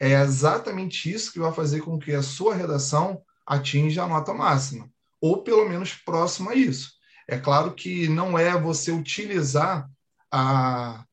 É 0.00 0.12
exatamente 0.12 1.12
isso 1.12 1.32
que 1.32 1.40
vai 1.40 1.52
fazer 1.52 1.80
com 1.80 1.98
que 1.98 2.12
a 2.12 2.22
sua 2.22 2.54
redação 2.54 3.20
atinja 3.44 4.04
a 4.04 4.06
nota 4.06 4.32
máxima, 4.32 4.88
ou 5.20 5.42
pelo 5.42 5.68
menos 5.68 5.92
próximo 5.92 6.50
a 6.50 6.54
isso. 6.54 6.92
É 7.26 7.36
claro 7.36 7.74
que 7.74 8.06
não 8.06 8.38
é 8.38 8.56
você 8.56 8.92
utilizar 8.92 9.90
a, 10.30 11.04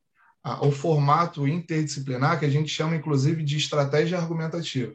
a, 0.44 0.64
o 0.64 0.70
formato 0.70 1.48
interdisciplinar, 1.48 2.38
que 2.38 2.46
a 2.46 2.50
gente 2.50 2.68
chama 2.68 2.94
inclusive 2.94 3.42
de 3.42 3.56
estratégia 3.56 4.18
argumentativa. 4.18 4.94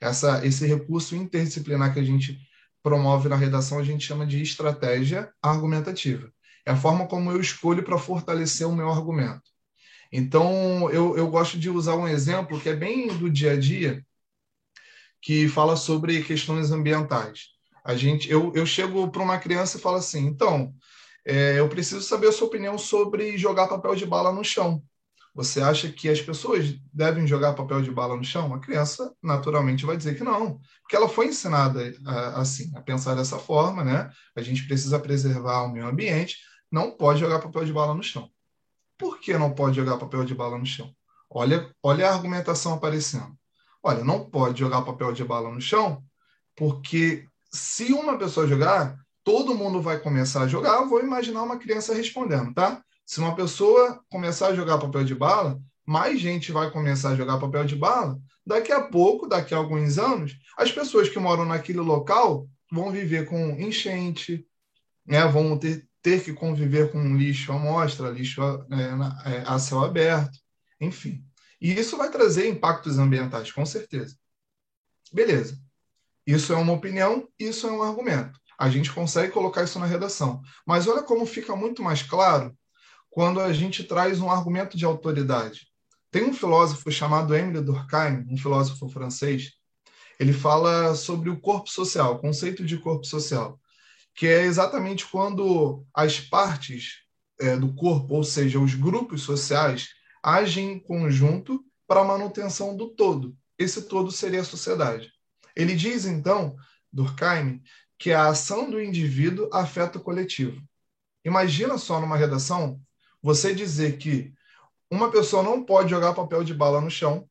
Essa, 0.00 0.46
esse 0.46 0.64
recurso 0.64 1.16
interdisciplinar 1.16 1.92
que 1.92 1.98
a 1.98 2.04
gente 2.04 2.38
promove 2.84 3.28
na 3.28 3.36
redação, 3.36 3.80
a 3.80 3.84
gente 3.84 4.06
chama 4.06 4.24
de 4.24 4.40
estratégia 4.40 5.28
argumentativa. 5.42 6.32
É 6.66 6.72
a 6.72 6.76
forma 6.76 7.06
como 7.06 7.30
eu 7.30 7.40
escolho 7.40 7.82
para 7.82 7.98
fortalecer 7.98 8.66
o 8.66 8.74
meu 8.74 8.90
argumento. 8.90 9.42
Então, 10.12 10.90
eu, 10.90 11.16
eu 11.16 11.28
gosto 11.30 11.58
de 11.58 11.70
usar 11.70 11.96
um 11.96 12.08
exemplo 12.08 12.60
que 12.60 12.68
é 12.68 12.76
bem 12.76 13.08
do 13.08 13.30
dia 13.30 13.52
a 13.52 13.56
dia, 13.56 14.04
que 15.22 15.48
fala 15.48 15.76
sobre 15.76 16.22
questões 16.24 16.70
ambientais. 16.70 17.48
A 17.84 17.94
gente, 17.94 18.30
eu, 18.30 18.52
eu 18.54 18.66
chego 18.66 19.10
para 19.10 19.22
uma 19.22 19.38
criança 19.38 19.78
e 19.78 19.80
falo 19.80 19.96
assim: 19.96 20.26
então, 20.26 20.74
é, 21.24 21.58
eu 21.58 21.68
preciso 21.68 22.02
saber 22.02 22.28
a 22.28 22.32
sua 22.32 22.48
opinião 22.48 22.78
sobre 22.78 23.36
jogar 23.38 23.68
papel 23.68 23.94
de 23.94 24.06
bala 24.06 24.32
no 24.32 24.44
chão. 24.44 24.82
Você 25.34 25.60
acha 25.60 25.90
que 25.90 26.08
as 26.08 26.20
pessoas 26.20 26.74
devem 26.92 27.26
jogar 27.26 27.54
papel 27.54 27.82
de 27.82 27.90
bala 27.90 28.16
no 28.16 28.24
chão? 28.24 28.52
A 28.52 28.58
criança 28.58 29.14
naturalmente 29.22 29.86
vai 29.86 29.96
dizer 29.96 30.16
que 30.16 30.24
não, 30.24 30.60
porque 30.82 30.96
ela 30.96 31.08
foi 31.08 31.26
ensinada 31.26 31.94
a, 32.04 32.40
assim, 32.40 32.72
a 32.76 32.80
pensar 32.80 33.14
dessa 33.14 33.38
forma, 33.38 33.84
né? 33.84 34.10
A 34.34 34.42
gente 34.42 34.66
precisa 34.66 34.98
preservar 34.98 35.62
o 35.62 35.72
meio 35.72 35.86
ambiente, 35.86 36.36
não 36.70 36.90
pode 36.90 37.20
jogar 37.20 37.38
papel 37.38 37.64
de 37.64 37.72
bala 37.72 37.94
no 37.94 38.02
chão. 38.02 38.28
Por 38.98 39.20
que 39.20 39.36
não 39.38 39.54
pode 39.54 39.76
jogar 39.76 39.98
papel 39.98 40.24
de 40.24 40.34
bala 40.34 40.58
no 40.58 40.66
chão? 40.66 40.92
Olha, 41.30 41.72
olha 41.82 42.08
a 42.08 42.12
argumentação 42.12 42.74
aparecendo. 42.74 43.38
Olha, 43.82 44.04
não 44.04 44.28
pode 44.28 44.58
jogar 44.58 44.82
papel 44.82 45.12
de 45.12 45.24
bala 45.24 45.50
no 45.50 45.60
chão, 45.60 46.02
porque 46.56 47.24
se 47.52 47.92
uma 47.92 48.18
pessoa 48.18 48.46
jogar, 48.46 48.96
todo 49.24 49.54
mundo 49.54 49.80
vai 49.80 49.98
começar 49.98 50.42
a 50.42 50.48
jogar. 50.48 50.74
Eu 50.74 50.88
vou 50.88 51.00
imaginar 51.00 51.42
uma 51.42 51.58
criança 51.58 51.94
respondendo, 51.94 52.52
tá? 52.52 52.82
Se 53.10 53.18
uma 53.18 53.34
pessoa 53.34 54.00
começar 54.08 54.46
a 54.46 54.54
jogar 54.54 54.78
papel 54.78 55.02
de 55.02 55.16
bala, 55.16 55.60
mais 55.84 56.20
gente 56.20 56.52
vai 56.52 56.70
começar 56.70 57.10
a 57.10 57.16
jogar 57.16 57.40
papel 57.40 57.64
de 57.64 57.74
bala. 57.74 58.16
Daqui 58.46 58.70
a 58.70 58.82
pouco, 58.82 59.26
daqui 59.26 59.52
a 59.52 59.56
alguns 59.56 59.98
anos, 59.98 60.38
as 60.56 60.70
pessoas 60.70 61.08
que 61.08 61.18
moram 61.18 61.44
naquele 61.44 61.80
local 61.80 62.48
vão 62.70 62.92
viver 62.92 63.26
com 63.26 63.60
enchente, 63.60 64.46
né? 65.04 65.26
vão 65.26 65.58
ter, 65.58 65.88
ter 66.00 66.22
que 66.22 66.32
conviver 66.32 66.92
com 66.92 67.16
lixo 67.16 67.50
à 67.50 67.58
mostra, 67.58 68.10
lixo 68.10 68.40
a, 68.44 68.64
é, 68.70 69.38
é, 69.38 69.44
a 69.44 69.58
céu 69.58 69.80
aberto, 69.80 70.38
enfim. 70.80 71.24
E 71.60 71.72
isso 71.72 71.96
vai 71.96 72.12
trazer 72.12 72.48
impactos 72.48 72.96
ambientais, 72.96 73.50
com 73.50 73.66
certeza. 73.66 74.16
Beleza. 75.12 75.58
Isso 76.24 76.52
é 76.52 76.56
uma 76.56 76.74
opinião, 76.74 77.28
isso 77.36 77.66
é 77.66 77.72
um 77.72 77.82
argumento. 77.82 78.38
A 78.56 78.70
gente 78.70 78.92
consegue 78.92 79.32
colocar 79.32 79.64
isso 79.64 79.80
na 79.80 79.86
redação. 79.86 80.40
Mas 80.64 80.86
olha 80.86 81.02
como 81.02 81.26
fica 81.26 81.56
muito 81.56 81.82
mais 81.82 82.02
claro 82.02 82.56
quando 83.10 83.40
a 83.40 83.52
gente 83.52 83.84
traz 83.84 84.20
um 84.20 84.30
argumento 84.30 84.76
de 84.76 84.84
autoridade. 84.84 85.66
Tem 86.10 86.24
um 86.24 86.32
filósofo 86.32 86.90
chamado 86.90 87.34
Émile 87.34 87.60
Durkheim, 87.60 88.24
um 88.30 88.36
filósofo 88.36 88.88
francês, 88.88 89.52
ele 90.18 90.32
fala 90.32 90.94
sobre 90.94 91.30
o 91.30 91.40
corpo 91.40 91.68
social, 91.70 92.14
o 92.14 92.18
conceito 92.18 92.64
de 92.64 92.76
corpo 92.76 93.06
social, 93.06 93.58
que 94.14 94.26
é 94.26 94.44
exatamente 94.44 95.06
quando 95.06 95.84
as 95.94 96.20
partes 96.20 96.98
é, 97.40 97.56
do 97.56 97.74
corpo, 97.74 98.14
ou 98.14 98.22
seja, 98.22 98.60
os 98.60 98.74
grupos 98.74 99.22
sociais, 99.22 99.88
agem 100.22 100.72
em 100.72 100.78
conjunto 100.78 101.64
para 101.86 102.00
a 102.00 102.04
manutenção 102.04 102.76
do 102.76 102.88
todo. 102.88 103.34
Esse 103.58 103.82
todo 103.82 104.12
seria 104.12 104.42
a 104.42 104.44
sociedade. 104.44 105.10
Ele 105.56 105.74
diz, 105.74 106.04
então, 106.04 106.54
Durkheim, 106.92 107.62
que 107.98 108.12
a 108.12 108.28
ação 108.28 108.70
do 108.70 108.80
indivíduo 108.80 109.48
afeta 109.52 109.98
o 109.98 110.02
coletivo. 110.02 110.60
Imagina 111.24 111.78
só 111.78 112.00
numa 112.00 112.16
redação 112.16 112.80
você 113.22 113.54
dizer 113.54 113.98
que 113.98 114.32
uma 114.90 115.10
pessoa 115.10 115.42
não 115.42 115.62
pode 115.64 115.90
jogar 115.90 116.14
papel 116.14 116.42
de 116.42 116.54
bala 116.54 116.80
no 116.80 116.90
chão, 116.90 117.28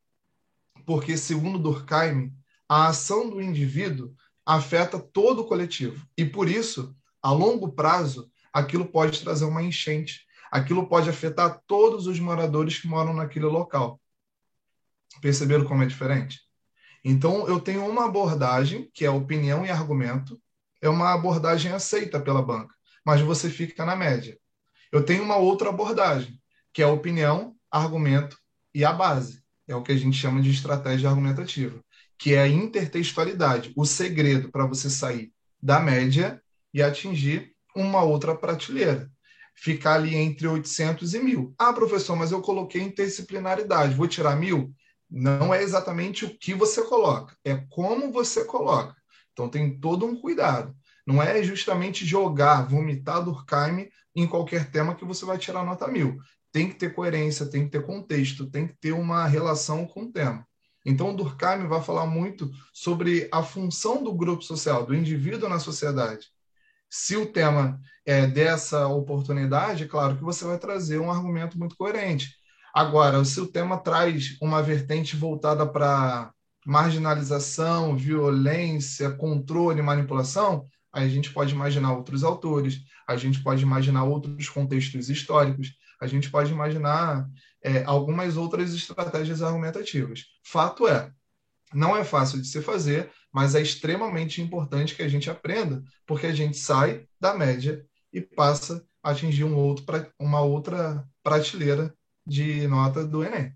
porque, 0.86 1.18
segundo 1.18 1.60
Durkheim, 1.60 2.34
a 2.68 2.88
ação 2.88 3.30
do 3.30 3.42
indivíduo 3.42 4.14
afeta 4.46 5.00
todo 5.00 5.42
o 5.42 5.46
coletivo. 5.46 6.06
E 6.18 6.26
por 6.26 6.48
isso, 6.50 6.96
a 7.22 7.32
longo 7.32 7.72
prazo, 7.72 8.32
aquilo 8.54 8.86
pode 8.86 9.22
trazer 9.22 9.46
uma 9.46 9.62
enchente, 9.62 10.26
aquilo 10.52 10.88
pode 10.88 11.10
afetar 11.10 11.62
todos 11.68 12.08
os 12.08 12.20
moradores 12.20 12.80
que 12.80 12.88
moram 12.88 13.14
naquele 13.14 13.46
local. 13.46 14.00
Perceberam 15.22 15.66
como 15.66 15.84
é 15.84 15.86
diferente? 15.86 16.42
Então, 17.04 17.48
eu 17.48 17.60
tenho 17.60 17.86
uma 17.86 18.06
abordagem, 18.06 18.90
que 18.94 19.06
é 19.06 19.10
opinião 19.10 19.66
e 19.66 19.70
argumento, 19.70 20.40
é 20.82 20.90
uma 20.90 21.14
abordagem 21.14 21.72
aceita 21.72 22.20
pela 22.20 22.42
banca, 22.42 22.74
mas 23.06 23.22
você 23.22 23.50
fica 23.50 23.86
na 23.86 23.96
média. 23.96 24.38
Eu 24.92 25.04
tenho 25.04 25.24
uma 25.24 25.38
outra 25.38 25.70
abordagem, 25.70 26.40
que 26.74 26.82
é 26.82 26.86
a 26.86 26.92
opinião, 26.92 27.56
argumento 27.72 28.38
e 28.74 28.84
a 28.84 28.92
base. 28.92 29.42
É 29.68 29.76
o 29.76 29.84
que 29.84 29.92
a 29.92 29.98
gente 29.98 30.18
chama 30.18 30.42
de 30.42 30.50
estratégia 30.50 31.10
argumentativa, 31.10 31.80
que 32.18 32.34
é 32.34 32.42
a 32.42 32.48
intertextualidade, 32.48 33.72
o 33.76 33.86
segredo 33.86 34.52
para 34.52 34.66
você 34.66 34.90
sair 34.90 35.32
da 35.62 35.80
média 35.80 36.42
e 36.74 36.82
atingir 36.82 37.54
uma 37.76 38.02
outra 38.04 38.36
prateleira. 38.36 39.10
ficar 39.56 39.96
ali 39.96 40.16
entre 40.16 40.48
800 40.48 41.14
e 41.14 41.20
1.000. 41.20 41.54
Ah, 41.58 41.74
professor, 41.74 42.16
mas 42.16 42.32
eu 42.32 42.42
coloquei 42.42 42.82
interdisciplinaridade, 42.82 43.94
vou 43.94 44.08
tirar 44.08 44.38
1.000? 44.38 44.74
Não 45.10 45.54
é 45.54 45.62
exatamente 45.62 46.26
o 46.26 46.38
que 46.38 46.54
você 46.54 46.82
coloca, 46.84 47.36
é 47.44 47.56
como 47.70 48.12
você 48.12 48.46
coloca. 48.46 48.96
Então 49.34 49.50
tem 49.50 49.78
todo 49.80 50.06
um 50.06 50.16
cuidado. 50.20 50.74
Não 51.10 51.24
é 51.24 51.42
justamente 51.42 52.06
jogar, 52.06 52.68
vomitar 52.68 53.24
Durkheim 53.24 53.90
em 54.16 54.28
qualquer 54.28 54.70
tema 54.70 54.94
que 54.94 55.04
você 55.04 55.26
vai 55.26 55.40
tirar 55.40 55.66
nota 55.66 55.88
mil. 55.88 56.20
Tem 56.52 56.70
que 56.70 56.76
ter 56.76 56.94
coerência, 56.94 57.48
tem 57.48 57.66
que 57.66 57.72
ter 57.72 57.84
contexto, 57.84 58.48
tem 58.48 58.68
que 58.68 58.78
ter 58.80 58.92
uma 58.92 59.26
relação 59.26 59.88
com 59.88 60.04
o 60.04 60.12
tema. 60.12 60.46
Então, 60.86 61.16
Durkheim 61.16 61.68
vai 61.68 61.82
falar 61.82 62.06
muito 62.06 62.52
sobre 62.72 63.28
a 63.32 63.42
função 63.42 64.04
do 64.04 64.14
grupo 64.14 64.44
social, 64.44 64.86
do 64.86 64.94
indivíduo 64.94 65.50
na 65.50 65.58
sociedade. 65.58 66.28
Se 66.88 67.16
o 67.16 67.26
tema 67.26 67.82
é 68.06 68.28
dessa 68.28 68.88
oportunidade, 68.88 69.88
claro 69.88 70.16
que 70.16 70.24
você 70.24 70.46
vai 70.46 70.60
trazer 70.60 71.00
um 71.00 71.10
argumento 71.10 71.58
muito 71.58 71.76
coerente. 71.76 72.36
Agora, 72.72 73.26
se 73.26 73.42
o 73.42 73.48
tema 73.48 73.80
traz 73.80 74.38
uma 74.40 74.62
vertente 74.62 75.16
voltada 75.16 75.66
para 75.66 76.32
marginalização, 76.64 77.98
violência, 77.98 79.10
controle, 79.10 79.82
manipulação, 79.82 80.64
a 80.92 81.08
gente 81.08 81.32
pode 81.32 81.54
imaginar 81.54 81.94
outros 81.94 82.24
autores, 82.24 82.82
a 83.08 83.16
gente 83.16 83.42
pode 83.42 83.64
imaginar 83.64 84.04
outros 84.04 84.50
contextos 84.50 85.10
históricos, 85.10 85.74
a 86.02 86.08
gente 86.08 86.30
pode 86.30 86.52
imaginar 86.52 87.28
é, 87.62 87.84
algumas 87.84 88.38
outras 88.38 88.74
estratégias 88.74 89.42
argumentativas. 89.42 90.26
Fato 90.44 90.88
é, 90.88 91.12
não 91.74 91.96
é 91.96 92.04
fácil 92.04 92.42
de 92.42 92.48
se 92.48 92.62
fazer, 92.62 93.12
mas 93.32 93.54
é 93.56 93.62
extremamente 93.62 94.42
importante 94.42 94.96
que 94.96 95.04
a 95.04 95.08
gente 95.08 95.30
aprenda, 95.30 95.84
porque 96.06 96.28
a 96.28 96.34
gente 96.34 96.58
sai 96.58 97.08
da 97.20 97.36
média 97.36 97.86
e 98.12 98.22
passa 98.22 98.84
a 99.04 99.12
atingir 99.12 99.44
um 99.44 99.56
outro, 99.56 99.86
uma 100.18 100.42
outra 100.42 101.08
prateleira 101.22 101.94
de 102.26 102.68
nota 102.68 103.06
do 103.06 103.24
Enem. 103.24 103.54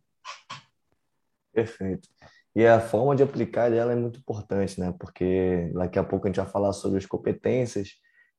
Perfeito. 1.51 2.09
E 2.55 2.65
a 2.67 2.79
forma 2.79 3.15
de 3.15 3.24
aplicar 3.24 3.72
ela 3.72 3.93
é 3.93 3.95
muito 3.95 4.19
importante, 4.19 4.79
né? 4.79 4.93
Porque 5.00 5.72
daqui 5.74 5.98
a 6.00 6.03
pouco 6.03 6.27
a 6.27 6.29
gente 6.29 6.38
vai 6.41 6.50
falar 6.50 6.74
sobre 6.74 7.00
as 7.00 7.05
competências. 7.05 7.89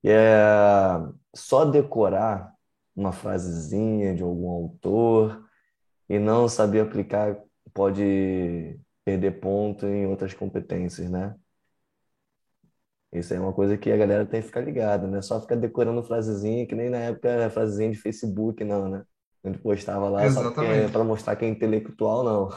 E 0.05 0.11
é 0.11 0.43
só 1.35 1.65
decorar 1.65 2.53
uma 2.95 3.13
frasezinha 3.13 4.15
de 4.15 4.23
algum 4.23 4.49
autor 4.51 5.45
e 6.09 6.19
não 6.19 6.49
saber 6.49 6.81
aplicar 6.81 7.37
pode 7.73 8.79
perder 9.05 9.41
ponto 9.41 9.87
em 9.87 10.07
outras 10.07 10.35
competências, 10.35 11.11
né? 11.11 11.35
Isso 13.13 13.33
é 13.33 13.39
uma 13.41 13.53
coisa 13.53 13.79
que 13.79 13.91
a 13.93 13.97
galera 13.97 14.27
tem 14.27 14.41
que 14.41 14.49
ficar 14.49 14.61
ligada, 14.61 15.07
né? 15.07 15.23
Só 15.23 15.41
ficar 15.41 15.55
decorando 15.57 16.03
frasezinha, 16.03 16.67
que 16.67 16.75
nem 16.75 16.91
na 16.91 16.99
época 16.99 17.47
a 17.47 17.51
frasezinha 17.51 17.91
de 17.93 17.99
Facebook, 17.99 18.65
não, 18.65 18.89
né? 18.89 19.05
A 19.45 19.49
gente 19.49 19.59
postava 19.59 20.09
lá 20.09 20.25
exatamente. 20.25 20.91
para 20.91 21.05
mostrar 21.05 21.37
que 21.37 21.45
é 21.45 21.49
intelectual, 21.49 22.25
não. 22.25 22.49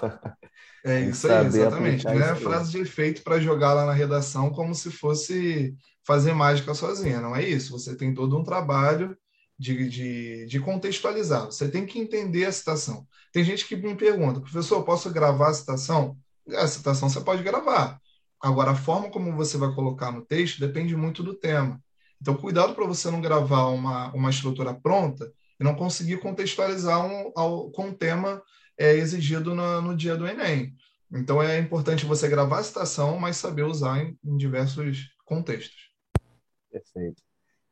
É 0.86 1.02
isso 1.10 1.30
aí, 1.30 1.46
exatamente. 1.46 2.06
Não 2.06 2.14
é 2.14 2.34
frase 2.36 2.72
de 2.72 2.80
efeito 2.80 3.22
para 3.24 3.40
jogar 3.40 3.74
lá 3.74 3.86
na 3.86 3.92
redação 3.92 4.50
como 4.50 4.74
se 4.74 4.90
fosse 4.90 5.76
fazer 6.06 6.34
mágica 6.34 6.74
sozinha, 6.74 7.20
não 7.20 7.36
é 7.36 7.44
isso. 7.44 7.78
Você 7.78 7.94
tem 7.94 8.14
todo 8.14 8.38
um 8.38 8.44
trabalho 8.44 9.18
de, 9.60 9.90
de, 9.90 10.46
de 10.46 10.60
contextualizar. 10.62 11.48
Você 11.48 11.68
tem 11.68 11.86
que 11.86 12.00
entender 12.00 12.46
a 12.46 12.52
citação. 12.52 13.06
Tem 13.34 13.44
gente 13.44 13.68
que 13.68 13.76
me 13.76 13.94
pergunta, 13.94 14.40
professor, 14.40 14.82
posso 14.84 15.12
gravar 15.12 15.50
a 15.50 15.54
citação? 15.54 16.18
A 16.56 16.68
citação 16.68 17.10
você 17.10 17.20
pode 17.20 17.44
gravar. 17.44 18.00
Agora, 18.40 18.72
a 18.72 18.76
forma 18.76 19.10
como 19.10 19.36
você 19.36 19.58
vai 19.58 19.74
colocar 19.76 20.12
no 20.12 20.26
texto 20.26 20.62
depende 20.62 20.96
muito 20.96 21.22
do 21.22 21.34
tema. 21.34 21.82
Então, 22.22 22.36
cuidado 22.36 22.74
para 22.74 22.86
você 22.86 23.12
não 23.12 23.20
gravar 23.20 23.68
uma, 23.68 24.14
uma 24.14 24.30
estrutura 24.30 24.74
pronta 24.74 25.30
e 25.60 25.64
não 25.64 25.76
conseguir 25.76 26.18
contextualizar 26.18 27.06
um, 27.06 27.32
ao, 27.36 27.72
com 27.72 27.90
o 27.90 27.94
tema 27.94 28.42
é, 28.78 28.94
exigido 28.94 29.56
no, 29.56 29.82
no 29.82 29.96
dia 29.96 30.16
do 30.16 30.28
Enem. 30.28 30.76
Então, 31.12 31.42
é 31.42 31.58
importante 31.58 32.06
você 32.06 32.28
gravar 32.28 32.60
a 32.60 32.64
citação, 32.64 33.18
mas 33.18 33.38
saber 33.38 33.64
usar 33.64 34.00
em, 34.00 34.18
em 34.24 34.38
diversos 34.38 35.10
contextos. 35.26 35.92
Perfeito. 36.72 37.22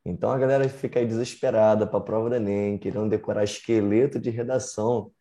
Então, 0.06 0.32
a 0.32 0.38
galera 0.38 0.70
fica 0.70 1.00
aí 1.00 1.06
desesperada 1.06 1.86
para 1.86 1.98
a 1.98 2.04
prova 2.04 2.30
do 2.30 2.36
Enem, 2.36 2.78
querendo 2.78 3.10
decorar 3.10 3.44
esqueleto 3.44 4.20
de 4.20 4.30
redação. 4.30 5.12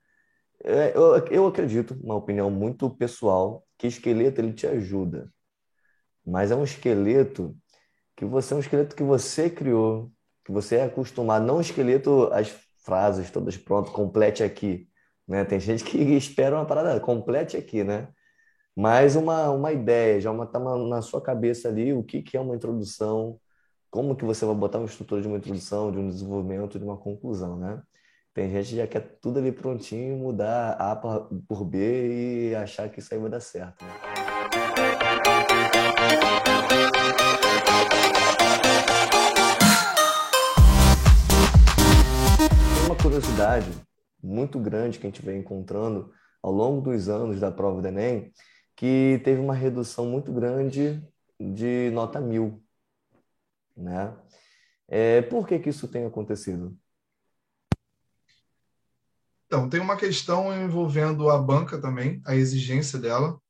É, 0.63 0.93
eu, 0.95 1.17
eu 1.27 1.47
acredito, 1.47 1.99
uma 2.03 2.15
opinião 2.15 2.51
muito 2.51 2.89
pessoal, 2.91 3.67
que 3.77 3.87
esqueleto 3.87 4.41
ele 4.41 4.53
te 4.53 4.67
ajuda. 4.67 5.33
Mas 6.25 6.51
é 6.51 6.57
um 6.57 6.65
esqueleto 6.65 7.57
que 8.17 8.25
você 8.25 8.55
é 8.55 8.57
um 8.57 8.61
esqueleto 8.61 8.95
que 8.95 9.03
você 9.03 9.51
criou, 9.51 10.13
que 10.45 10.53
você 10.53 10.77
é 10.77 10.85
acostumado, 10.85 11.45
não 11.45 11.57
um 11.57 11.61
esqueleto 11.61 12.29
as 12.33 12.55
frases 12.85 13.31
todas 13.31 13.57
prontas, 13.57 13.93
complete 13.93 14.43
aqui, 14.43 14.89
né? 15.27 15.45
Tem 15.45 15.59
gente 15.59 15.85
que 15.85 15.99
espera 16.17 16.57
uma 16.57 16.67
parada, 16.67 17.01
complete 17.01 17.57
aqui, 17.57 17.83
né? 17.83 18.09
Mas 18.77 19.17
uma, 19.17 19.51
uma 19.51 19.73
ideia, 19.73 20.21
já 20.21 20.33
está 20.43 20.59
na 20.59 21.03
sua 21.03 21.21
cabeça 21.21 21.69
ali 21.69 21.93
o 21.93 22.03
que, 22.03 22.23
que 22.23 22.37
é 22.37 22.41
uma 22.41 22.57
introdução, 22.57 23.39
como 23.91 24.17
que 24.17 24.25
você 24.25 24.45
vai 24.45 24.55
botar 24.55 24.79
uma 24.79 24.87
estrutura 24.87 25.23
de 25.23 25.29
uma 25.29 25.39
introdução, 25.39 25.93
de 25.93 25.99
um 25.99 26.09
desenvolvimento, 26.09 26.79
de 26.79 26.85
uma 26.85 26.97
conclusão, 26.97 27.57
né? 27.57 27.83
Tem 28.35 28.51
gente 28.51 28.71
que 28.71 28.77
já 28.77 28.87
quer 28.87 29.19
tudo 29.21 29.39
ali 29.39 29.53
prontinho, 29.53 30.17
mudar 30.17 30.73
A 30.73 30.97
por 30.97 31.65
B 31.65 32.51
e 32.51 32.55
achar 32.57 32.89
que 32.89 32.99
isso 32.99 33.15
aí 33.15 33.21
vai 33.21 33.31
dar 33.31 33.41
certo. 33.41 33.85
Né? 33.85 34.14
Muito 44.45 44.61
grande 44.61 44.99
que 44.99 45.07
a 45.07 45.11
gente 45.11 45.23
vem 45.23 45.41
encontrando 45.41 46.13
ao 46.43 46.53
longo 46.53 46.83
dos 46.83 47.09
anos 47.09 47.41
da 47.41 47.51
prova 47.51 47.81
do 47.81 47.89
Enem, 47.89 48.33
que 48.77 49.21
teve 49.25 49.41
uma 49.41 49.55
redução 49.55 50.07
muito 50.07 50.33
grande 50.33 51.03
de 51.41 51.91
nota 51.91 52.21
mil. 52.21 52.63
Né? 53.77 54.15
É, 54.87 55.23
por 55.23 55.47
que, 55.47 55.59
que 55.59 55.71
isso 55.71 55.89
tem 55.89 56.05
acontecido? 56.05 56.77
Então, 59.47 59.69
tem 59.69 59.81
uma 59.81 59.97
questão 59.97 60.53
envolvendo 60.53 61.31
a 61.31 61.39
banca 61.39 61.81
também, 61.81 62.21
a 62.27 62.35
exigência 62.35 62.99
dela. 62.99 63.41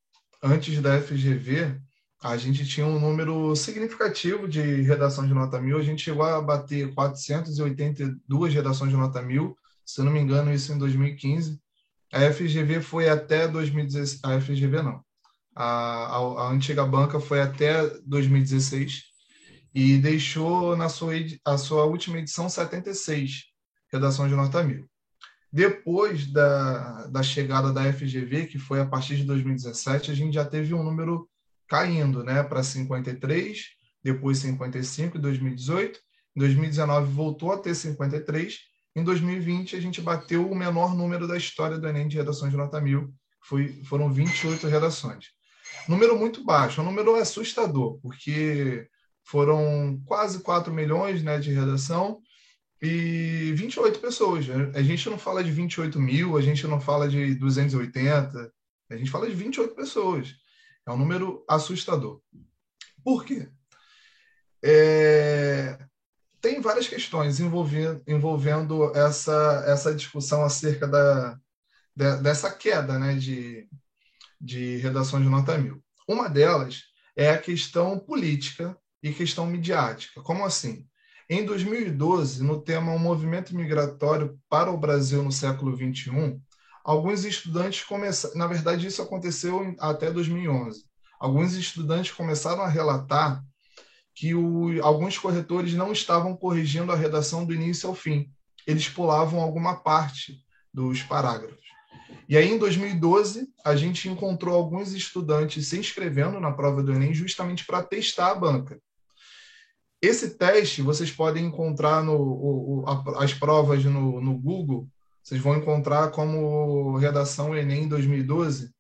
Antes 0.43 0.81
da 0.81 1.01
FGV, 1.01 1.81
a 2.23 2.37
gente 2.37 2.67
tinha 2.67 2.87
um 2.87 3.01
número 3.01 3.57
significativo 3.57 4.47
de 4.47 4.83
redação 4.83 5.27
de 5.27 5.35
nota 5.35 5.61
mil. 5.61 5.79
A 5.79 5.83
gente 5.83 6.03
chegou 6.03 6.25
a 6.25 6.41
bater 6.41 6.95
482 6.95 8.55
redações 8.55 8.91
de 8.91 8.97
nota 8.97 9.23
mil, 9.23 9.57
se 9.85 10.03
não 10.03 10.13
me 10.13 10.21
engano, 10.21 10.53
isso 10.53 10.73
em 10.73 10.79
2015. 10.79 11.61
A 12.13 12.33
FGV 12.33 12.81
foi 12.81 13.09
até 13.09 13.49
2016. 13.49 14.21
A 14.25 14.41
FGV 14.41 14.83
não. 14.83 15.05
A, 15.55 15.65
a, 15.65 16.17
a 16.17 16.51
antiga 16.51 16.85
banca 16.85 17.21
foi 17.21 17.41
até 17.41 17.89
2016 18.05 19.03
e 19.75 19.99
deixou 19.99 20.77
na 20.77 20.89
sua, 20.89 21.15
a 21.45 21.59
sua 21.59 21.85
última 21.85 22.19
edição 22.19 22.49
76 22.49 23.45
redações 23.93 24.31
de 24.31 24.37
nota 24.37 24.63
mil. 24.63 24.89
Depois 25.53 26.27
da, 26.27 27.07
da 27.07 27.23
chegada 27.23 27.73
da 27.73 27.93
FGV, 27.93 28.47
que 28.47 28.59
foi 28.59 28.81
a 28.81 28.87
partir 28.87 29.17
de 29.17 29.25
2017, 29.25 30.11
a 30.11 30.15
gente 30.15 30.35
já 30.35 30.45
teve 30.45 30.75
um 30.75 30.83
número 30.83 31.29
caindo 31.69 32.25
né, 32.25 32.43
para 32.43 32.63
53, 32.63 33.63
depois 34.03 34.39
55 34.39 35.17
em 35.17 35.21
2018, 35.21 36.01
em 36.37 36.41
2019 36.41 37.13
voltou 37.13 37.53
a 37.53 37.59
ter 37.59 37.75
53, 37.75 38.59
em 38.95 39.03
2020 39.03 39.77
a 39.77 39.81
gente 39.81 40.01
bateu 40.01 40.51
o 40.51 40.55
menor 40.55 40.95
número 40.95 41.27
da 41.27 41.37
história 41.37 41.79
do 41.79 41.89
Enem 41.89 42.09
de 42.09 42.17
redações 42.17 42.51
de 42.51 42.57
nota 42.57 42.81
mil, 42.81 43.13
foi, 43.43 43.83
foram 43.85 44.13
28 44.13 44.67
redações. 44.67 45.27
Número 45.89 46.19
muito 46.19 46.45
baixo, 46.45 46.81
um 46.81 46.85
número 46.85 47.17
assustador, 47.17 47.99
porque 48.01 48.89
foram 49.25 50.01
quase 50.05 50.41
4 50.41 50.73
milhões 50.73 51.23
né, 51.23 51.39
de 51.39 51.53
redação, 51.53 52.23
e 52.85 53.53
28 53.55 53.99
pessoas. 53.99 54.47
A 54.75 54.83
gente 54.83 55.09
não 55.09 55.19
fala 55.19 55.43
de 55.43 55.51
28 55.51 55.99
mil, 55.99 56.37
a 56.37 56.43
gente 56.43 56.67
não 56.67 56.81
fala 56.81 57.09
de 57.09 57.35
280, 57.35 58.53
a 58.91 58.97
gente 58.97 59.11
fala 59.11 59.27
de 59.27 59.35
28 59.35 59.75
pessoas. 59.75 60.35
É 60.87 60.93
um 60.93 60.99
número 60.99 61.45
assustador. 61.49 62.21
Por 63.03 63.25
quê? 63.25 63.49
É... 64.63 65.79
Tem 66.45 66.61
várias 66.61 66.87
questões 66.87 67.41
envolvendo, 67.41 68.03
envolvendo 68.07 68.95
essa, 68.95 69.65
essa 69.67 69.95
discussão 69.95 70.45
acerca 70.45 70.87
da, 70.87 71.39
de, 71.97 72.17
dessa 72.19 72.51
queda 72.51 72.99
né, 72.99 73.15
de, 73.15 73.67
de 74.39 74.77
redação 74.77 75.23
de 75.23 75.27
nota 75.27 75.57
mil. 75.57 75.83
Uma 76.07 76.29
delas 76.29 76.83
é 77.17 77.31
a 77.31 77.39
questão 77.39 77.99
política 77.99 78.77
e 79.03 79.11
questão 79.11 79.47
midiática. 79.47 80.21
Como 80.21 80.45
assim? 80.45 80.87
Em 81.31 81.47
2012, 81.47 82.45
no 82.45 82.61
tema 82.61 82.93
O 82.93 82.99
Movimento 82.99 83.57
Migratório 83.57 84.39
para 84.47 84.71
o 84.71 84.77
Brasil 84.77 85.23
no 85.23 85.33
século 85.33 85.75
XXI, 85.75 86.39
alguns 86.85 87.25
estudantes 87.25 87.83
começaram. 87.85 88.35
Na 88.37 88.47
verdade, 88.47 88.87
isso 88.87 89.01
aconteceu 89.01 89.75
até 89.79 90.11
2011. 90.13 90.85
Alguns 91.19 91.55
estudantes 91.55 92.13
começaram 92.13 92.61
a 92.61 92.69
relatar 92.69 93.43
que 94.15 94.35
o, 94.35 94.83
alguns 94.85 95.19
corretores 95.19 95.75
não 95.75 95.93
estavam 95.93 96.37
corrigindo 96.37 96.93
a 96.93 96.97
redação 96.97 97.45
do 97.45 97.53
início 97.53 97.89
ao 97.89 97.95
fim. 97.95 98.31
eles 98.67 98.89
pulavam 98.89 99.41
alguma 99.41 99.77
parte 99.77 100.43
dos 100.73 101.03
parágrafos. 101.03 101.65
E 102.29 102.37
aí, 102.37 102.51
em 102.51 102.59
2012, 102.59 103.49
a 103.65 103.77
gente 103.77 104.09
encontrou 104.09 104.55
alguns 104.55 104.93
estudantes 104.93 105.69
se 105.69 105.79
inscrevendo 105.79 106.41
na 106.41 106.51
prova 106.53 106.83
do 106.83 106.93
Enem 106.93 107.13
justamente 107.13 107.67
para 107.67 107.83
testar 107.83 108.31
a 108.31 108.35
banca. 108.35 108.81
Esse 110.01 110.37
teste 110.37 110.83
vocês 110.83 111.11
podem 111.11 111.47
encontrar 111.47 112.03
no, 112.03 112.15
o, 112.15 112.85
o, 112.85 113.19
as 113.19 113.35
provas 113.35 113.85
no, 113.85 114.21
no, 114.21 114.39
Google, 114.39 114.89
vocês 115.23 115.41
vão 115.41 115.57
encontrar 115.57 116.11
como 116.11 116.97
redação 116.97 117.57
Enem 117.57 117.89
2012. 117.89 118.71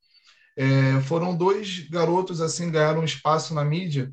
É, 0.56 1.00
foram 1.02 1.36
dois 1.36 1.88
garotos 1.88 2.40
assim 2.40 2.70
ganharam 2.70 3.04
espaço 3.04 3.54
na 3.54 3.64
mídia, 3.64 4.12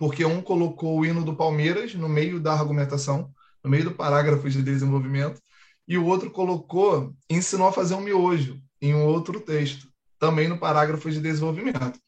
porque 0.00 0.24
um 0.24 0.40
colocou 0.40 0.98
o 0.98 1.04
hino 1.04 1.22
do 1.22 1.36
Palmeiras 1.36 1.94
no 1.94 2.08
meio 2.08 2.40
da 2.40 2.54
argumentação, 2.54 3.30
no 3.62 3.68
meio 3.68 3.84
do 3.84 3.90
parágrafo 3.90 4.48
de 4.48 4.62
desenvolvimento, 4.62 5.38
e 5.86 5.98
o 5.98 6.06
outro 6.06 6.30
colocou, 6.30 7.14
ensinou 7.28 7.68
a 7.68 7.72
fazer 7.72 7.92
um 7.96 8.00
miojo 8.00 8.58
em 8.80 8.94
um 8.94 9.04
outro 9.04 9.38
texto, 9.40 9.86
também 10.18 10.48
no 10.48 10.56
parágrafo 10.56 11.10
de 11.10 11.20
desenvolvimento. 11.20 12.00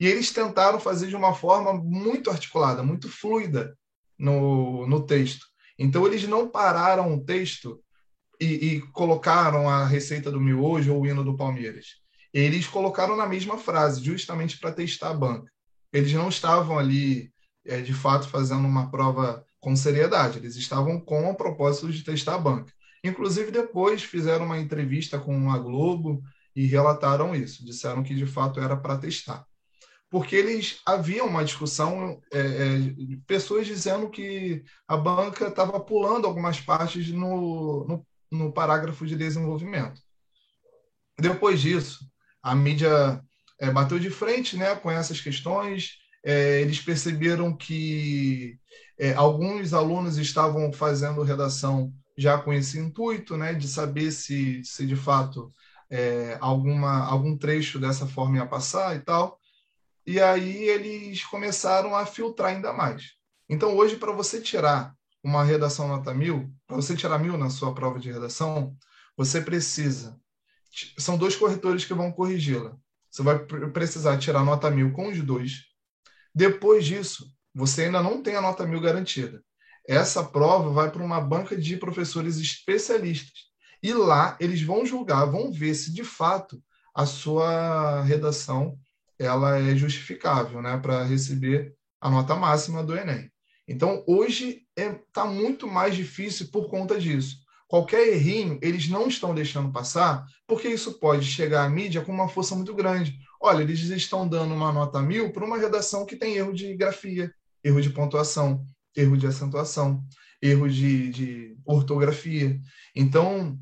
E 0.00 0.08
eles 0.08 0.32
tentaram 0.32 0.80
fazer 0.80 1.06
de 1.06 1.14
uma 1.14 1.34
forma 1.34 1.72
muito 1.72 2.30
articulada, 2.30 2.82
muito 2.82 3.08
fluida 3.08 3.78
no, 4.18 4.84
no 4.88 5.06
texto. 5.06 5.46
Então, 5.78 6.04
eles 6.04 6.26
não 6.26 6.48
pararam 6.48 7.14
o 7.14 7.24
texto 7.24 7.80
e, 8.40 8.46
e 8.46 8.80
colocaram 8.88 9.70
a 9.70 9.86
receita 9.86 10.32
do 10.32 10.40
miojo 10.40 10.92
ou 10.92 11.02
o 11.02 11.06
hino 11.06 11.22
do 11.22 11.36
Palmeiras. 11.36 12.00
Eles 12.34 12.66
colocaram 12.66 13.16
na 13.16 13.26
mesma 13.26 13.56
frase, 13.56 14.02
justamente 14.02 14.58
para 14.58 14.72
testar 14.72 15.10
a 15.10 15.14
banca. 15.14 15.48
Eles 15.92 16.12
não 16.12 16.28
estavam 16.28 16.76
ali, 16.76 17.30
é, 17.66 17.80
de 17.80 17.92
fato, 17.92 18.28
fazendo 18.28 18.66
uma 18.66 18.90
prova 18.90 19.44
com 19.60 19.74
seriedade, 19.74 20.38
eles 20.38 20.56
estavam 20.56 21.00
com 21.00 21.28
o 21.28 21.34
propósito 21.34 21.90
de 21.90 22.04
testar 22.04 22.34
a 22.34 22.38
banca. 22.38 22.72
Inclusive, 23.02 23.50
depois 23.50 24.02
fizeram 24.02 24.44
uma 24.44 24.58
entrevista 24.58 25.18
com 25.18 25.50
a 25.50 25.58
Globo 25.58 26.22
e 26.54 26.66
relataram 26.66 27.34
isso, 27.34 27.64
disseram 27.64 28.02
que 28.02 28.14
de 28.14 28.26
fato 28.26 28.60
era 28.60 28.76
para 28.76 28.98
testar. 28.98 29.44
Porque 30.08 30.36
eles 30.36 30.80
havia 30.86 31.24
uma 31.24 31.44
discussão, 31.44 32.20
é, 32.32 32.38
é, 32.38 32.78
pessoas 33.26 33.66
dizendo 33.66 34.08
que 34.08 34.64
a 34.86 34.96
banca 34.96 35.48
estava 35.48 35.78
pulando 35.80 36.26
algumas 36.26 36.60
partes 36.60 37.08
no, 37.08 37.84
no, 37.86 38.06
no 38.30 38.52
parágrafo 38.52 39.04
de 39.04 39.16
desenvolvimento. 39.16 40.00
Depois 41.18 41.60
disso, 41.60 42.08
a 42.42 42.54
mídia 42.54 43.20
é, 43.58 43.70
bateu 43.70 43.98
de 43.98 44.10
frente 44.10 44.56
né, 44.56 44.76
com 44.76 44.90
essas 44.90 45.20
questões, 45.20 45.98
é, 46.26 46.60
eles 46.60 46.80
perceberam 46.80 47.56
que 47.56 48.58
é, 48.98 49.14
alguns 49.14 49.72
alunos 49.72 50.18
estavam 50.18 50.72
fazendo 50.72 51.22
redação 51.22 51.94
já 52.18 52.36
com 52.36 52.52
esse 52.52 52.80
intuito, 52.80 53.36
né, 53.36 53.54
de 53.54 53.68
saber 53.68 54.10
se, 54.10 54.60
se 54.64 54.84
de 54.84 54.96
fato 54.96 55.52
é, 55.88 56.36
alguma, 56.40 57.06
algum 57.06 57.38
trecho 57.38 57.78
dessa 57.78 58.08
forma 58.08 58.38
ia 58.38 58.46
passar 58.46 58.96
e 58.96 59.00
tal. 59.00 59.38
E 60.04 60.20
aí 60.20 60.64
eles 60.64 61.22
começaram 61.24 61.94
a 61.94 62.04
filtrar 62.04 62.50
ainda 62.50 62.72
mais. 62.72 63.12
Então, 63.48 63.76
hoje, 63.76 63.96
para 63.96 64.10
você 64.10 64.40
tirar 64.40 64.92
uma 65.22 65.44
redação 65.44 65.86
nota 65.86 66.12
mil, 66.12 66.52
para 66.66 66.76
você 66.76 66.96
tirar 66.96 67.20
mil 67.20 67.38
na 67.38 67.50
sua 67.50 67.72
prova 67.72 68.00
de 68.00 68.10
redação, 68.10 68.76
você 69.16 69.40
precisa. 69.40 70.18
São 70.98 71.16
dois 71.16 71.36
corretores 71.36 71.84
que 71.84 71.94
vão 71.94 72.10
corrigi-la. 72.10 72.76
Você 73.10 73.22
vai 73.22 73.38
precisar 73.72 74.18
tirar 74.18 74.44
nota 74.44 74.68
mil 74.70 74.92
com 74.92 75.08
os 75.08 75.20
dois. 75.22 75.75
Depois 76.36 76.84
disso, 76.84 77.26
você 77.52 77.84
ainda 77.84 78.02
não 78.02 78.22
tem 78.22 78.36
a 78.36 78.40
nota 78.40 78.66
mil 78.66 78.80
garantida 78.80 79.42
essa 79.86 80.24
prova 80.24 80.70
vai 80.70 80.90
para 80.90 81.02
uma 81.02 81.20
banca 81.20 81.56
de 81.56 81.76
professores 81.76 82.38
especialistas. 82.38 83.46
E 83.82 83.92
lá 83.92 84.36
eles 84.40 84.62
vão 84.62 84.84
julgar, 84.84 85.26
vão 85.26 85.52
ver 85.52 85.74
se 85.74 85.92
de 85.92 86.02
fato 86.02 86.60
a 86.94 87.06
sua 87.06 88.02
redação 88.02 88.76
ela 89.18 89.58
é 89.58 89.76
justificável 89.76 90.60
né, 90.60 90.76
para 90.78 91.04
receber 91.04 91.74
a 92.00 92.10
nota 92.10 92.34
máxima 92.34 92.82
do 92.82 92.96
Enem. 92.96 93.30
Então, 93.68 94.04
hoje 94.06 94.62
está 94.76 94.90
é, 94.90 95.00
tá 95.12 95.24
muito 95.24 95.66
mais 95.66 95.94
difícil 95.94 96.48
por 96.50 96.68
conta 96.68 96.98
disso. 96.98 97.36
Qualquer 97.66 98.06
errinho, 98.08 98.58
eles 98.62 98.88
não 98.88 99.08
estão 99.08 99.34
deixando 99.34 99.72
passar, 99.72 100.24
porque 100.46 100.68
isso 100.68 101.00
pode 101.00 101.26
chegar 101.26 101.64
à 101.64 101.68
mídia 101.68 102.00
com 102.02 102.12
uma 102.12 102.28
força 102.28 102.54
muito 102.54 102.74
grande. 102.74 103.18
Olha, 103.40 103.62
eles 103.62 103.80
estão 103.80 104.26
dando 104.26 104.54
uma 104.54 104.72
nota 104.72 105.00
mil 105.00 105.32
para 105.32 105.44
uma 105.44 105.58
redação 105.58 106.06
que 106.06 106.16
tem 106.16 106.36
erro 106.36 106.52
de 106.52 106.76
grafia, 106.76 107.32
erro 107.62 107.80
de 107.80 107.90
pontuação 107.90 108.66
erro 108.96 109.16
de 109.16 109.26
acentuação, 109.26 110.02
erro 110.40 110.68
de, 110.68 111.10
de 111.10 111.56
ortografia. 111.64 112.58
Então, 112.94 113.58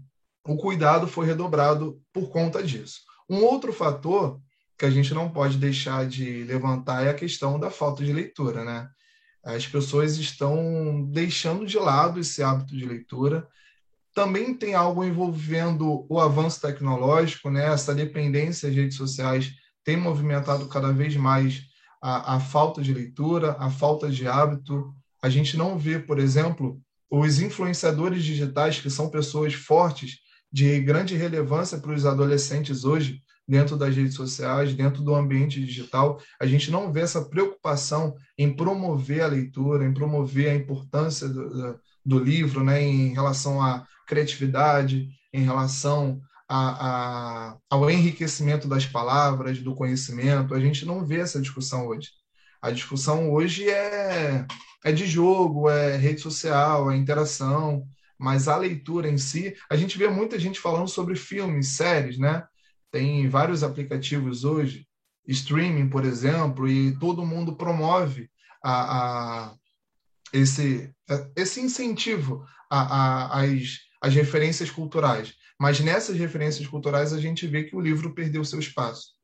o 0.47 0.57
cuidado 0.57 1.09
foi 1.09 1.27
redobrado 1.27 2.01
por 2.13 2.31
conta 2.31 2.63
disso. 2.63 3.01
Um 3.29 3.43
outro 3.43 3.73
fator 3.73 4.41
que 4.79 4.85
a 4.85 4.91
gente 4.91 5.13
não 5.13 5.31
pode 5.31 5.59
deixar 5.59 6.07
de 6.07 6.45
levantar 6.45 7.05
é 7.05 7.11
a 7.11 7.15
questão 7.15 7.59
da 7.59 7.71
falta 7.71 8.05
de 8.05 8.13
leitura, 8.13 8.65
né? 8.65 8.89
As 9.45 9.67
pessoas 9.67 10.17
estão 10.17 11.05
deixando 11.11 11.67
de 11.67 11.79
lado 11.79 12.21
esse 12.21 12.43
hábito 12.43 12.77
de 12.77 12.85
leitura. 12.85 13.47
Também 14.15 14.55
tem 14.55 14.75
algo 14.75 15.05
envolvendo 15.05 16.07
o 16.09 16.19
avanço 16.19 16.61
tecnológico, 16.61 17.51
né? 17.51 17.67
Essa 17.67 17.95
dependência 17.95 18.69
das 18.69 18.77
redes 18.77 18.97
sociais 18.97 19.53
tem 19.85 19.97
movimentado 19.97 20.66
cada 20.66 20.92
vez 20.92 21.16
mais 21.16 21.62
a, 22.03 22.37
a 22.37 22.40
falta 22.40 22.83
de 22.83 22.92
leitura, 22.92 23.57
a 23.59 23.70
falta 23.70 24.11
de 24.11 24.27
hábito, 24.27 24.94
a 25.23 25.29
gente 25.29 25.57
não 25.57 25.79
vê, 25.79 25.99
por 25.99 26.18
exemplo, 26.18 26.81
os 27.11 27.40
influenciadores 27.40 28.25
digitais, 28.25 28.81
que 28.81 28.90
são 28.90 29.09
pessoas 29.09 29.55
fortes, 29.55 30.18
de 30.53 30.81
grande 30.81 31.16
relevância 31.16 31.79
para 31.79 31.92
os 31.92 32.07
adolescentes 32.07 32.85
hoje, 32.85 33.20
dentro 33.47 33.77
das 33.77 33.94
redes 33.94 34.14
sociais, 34.14 34.75
dentro 34.75 35.03
do 35.03 35.14
ambiente 35.14 35.61
digital, 35.64 36.20
a 36.40 36.47
gente 36.47 36.70
não 36.70 36.92
vê 36.92 37.01
essa 37.01 37.23
preocupação 37.23 38.14
em 38.38 38.55
promover 38.55 39.23
a 39.23 39.27
leitura, 39.27 39.85
em 39.85 39.92
promover 39.92 40.51
a 40.51 40.55
importância 40.55 41.29
do, 41.29 41.79
do 42.05 42.18
livro, 42.18 42.62
né, 42.62 42.83
em 42.83 43.12
relação 43.12 43.61
à 43.62 43.87
criatividade, 44.07 45.09
em 45.33 45.42
relação 45.42 46.20
a, 46.48 47.50
a, 47.50 47.59
ao 47.70 47.90
enriquecimento 47.90 48.68
das 48.68 48.87
palavras, 48.87 49.61
do 49.61 49.74
conhecimento. 49.74 50.54
A 50.54 50.61
gente 50.61 50.85
não 50.85 51.04
vê 51.04 51.20
essa 51.20 51.40
discussão 51.40 51.87
hoje. 51.87 52.11
A 52.61 52.70
discussão 52.70 53.33
hoje 53.33 53.68
é 53.68 54.46
é 54.85 54.92
de 54.92 55.07
jogo, 55.07 55.70
é 55.70 55.96
rede 55.96 56.20
social, 56.20 56.90
é 56.90 56.96
interação, 56.96 57.87
mas 58.18 58.46
a 58.46 58.57
leitura 58.57 59.09
em 59.09 59.16
si, 59.16 59.57
a 59.70 59.76
gente 59.76 59.96
vê 59.96 60.09
muita 60.09 60.38
gente 60.38 60.61
falando 60.61 60.88
sobre 60.88 61.16
filmes, 61.16 61.68
séries, 61.68 62.18
né? 62.18 62.46
Tem 62.92 63.26
vários 63.28 63.62
aplicativos 63.62 64.44
hoje, 64.44 64.87
streaming, 65.26 65.88
por 65.88 66.04
exemplo, 66.04 66.68
e 66.68 66.96
todo 66.98 67.24
mundo 67.24 67.57
promove 67.57 68.30
a, 68.62 69.46
a 69.48 69.54
esse, 70.33 70.92
esse 71.35 71.61
incentivo 71.61 72.44
às, 72.70 73.78
referências 74.12 74.70
culturais. 74.70 75.35
Mas 75.61 75.81
nessas 75.81 76.17
referências 76.17 76.67
culturais 76.67 77.12
a 77.12 77.21
gente 77.21 77.47
vê 77.47 77.64
que 77.64 77.77
o 77.77 77.81
livro 77.81 78.14
perdeu 78.14 78.45
seu 78.45 78.59
espaço. 78.59 79.14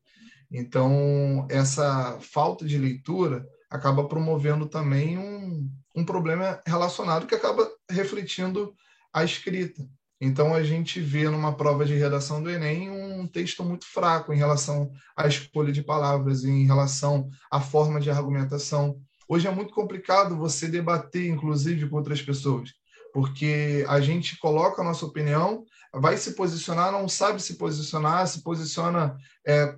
Então, 0.51 1.47
essa 1.49 2.19
falta 2.21 2.65
de 2.65 2.77
leitura 2.77 3.47
acaba 3.71 4.09
promovendo 4.09 4.67
também 4.67 5.17
um, 5.17 5.71
um 5.95 6.05
problema 6.05 6.61
relacionado 6.67 7.27
que 7.27 7.35
acaba 7.35 7.69
refletindo 7.89 8.75
a 9.13 9.23
escrita. 9.23 9.83
Então, 10.21 10.53
a 10.53 10.63
gente 10.63 11.01
vê 11.01 11.31
numa 11.31 11.57
prova 11.57 11.85
de 11.85 11.95
redação 11.95 12.43
do 12.43 12.51
Enem 12.51 12.91
um 12.91 13.27
texto 13.27 13.65
muito 13.65 13.87
fraco 13.87 14.33
em 14.33 14.37
relação 14.37 14.91
à 15.17 15.27
escolha 15.27 15.73
de 15.73 15.83
palavras, 15.83 16.45
em 16.45 16.67
relação 16.67 17.31
à 17.51 17.61
forma 17.61 18.01
de 18.01 18.11
argumentação. 18.11 19.01
Hoje 19.27 19.47
é 19.47 19.51
muito 19.51 19.73
complicado 19.73 20.37
você 20.37 20.69
debater, 20.69 21.27
inclusive, 21.27 21.89
com 21.89 21.97
outras 21.97 22.21
pessoas, 22.21 22.71
porque 23.15 23.85
a 23.89 24.01
gente 24.01 24.37
coloca 24.39 24.83
a 24.83 24.85
nossa 24.85 25.07
opinião, 25.07 25.65
vai 25.93 26.17
se 26.17 26.35
posicionar, 26.35 26.93
não 26.93 27.09
sabe 27.09 27.43
se 27.43 27.57
posicionar, 27.57 28.25
se 28.27 28.43
posiciona 28.43 29.17
é, 29.47 29.75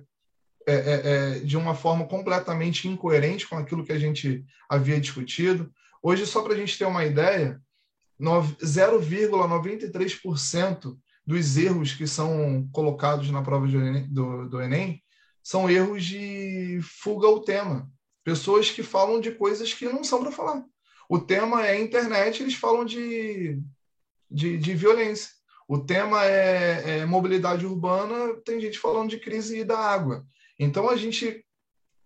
é, 0.65 0.75
é, 0.75 0.75
é, 0.75 1.39
de 1.39 1.57
uma 1.57 1.75
forma 1.75 2.07
completamente 2.07 2.87
incoerente 2.87 3.45
com 3.47 3.57
aquilo 3.57 3.83
que 3.83 3.91
a 3.91 3.99
gente 3.99 4.45
havia 4.69 4.97
discutido. 4.99 5.71
Hoje, 6.01 6.25
só 6.25 6.41
para 6.41 6.53
a 6.53 6.57
gente 6.57 6.77
ter 6.77 6.85
uma 6.85 7.05
ideia, 7.05 7.61
0,93% 8.21 10.97
dos 11.25 11.57
erros 11.57 11.93
que 11.93 12.05
são 12.05 12.67
colocados 12.71 13.29
na 13.29 13.41
prova 13.41 13.65
do, 13.67 14.49
do 14.49 14.61
Enem 14.61 15.01
são 15.41 15.69
erros 15.69 16.05
de 16.05 16.79
fuga 16.81 17.27
ao 17.27 17.41
tema. 17.41 17.89
Pessoas 18.23 18.69
que 18.69 18.81
falam 18.81 19.19
de 19.19 19.31
coisas 19.31 19.73
que 19.73 19.85
não 19.85 20.01
são 20.03 20.21
para 20.21 20.31
falar. 20.31 20.63
O 21.09 21.19
tema 21.19 21.67
é 21.67 21.79
internet, 21.79 22.41
eles 22.41 22.55
falam 22.55 22.85
de, 22.85 23.61
de, 24.31 24.57
de 24.57 24.73
violência. 24.73 25.29
O 25.67 25.79
tema 25.79 26.25
é, 26.25 26.99
é, 26.99 27.05
mobilidade 27.05 27.65
urbana, 27.65 28.35
tem 28.45 28.59
gente 28.59 28.79
falando 28.79 29.09
de 29.09 29.19
crise 29.19 29.63
da 29.63 29.77
água. 29.77 30.25
Então, 30.59 30.89
a 30.89 30.95
gente 30.95 31.43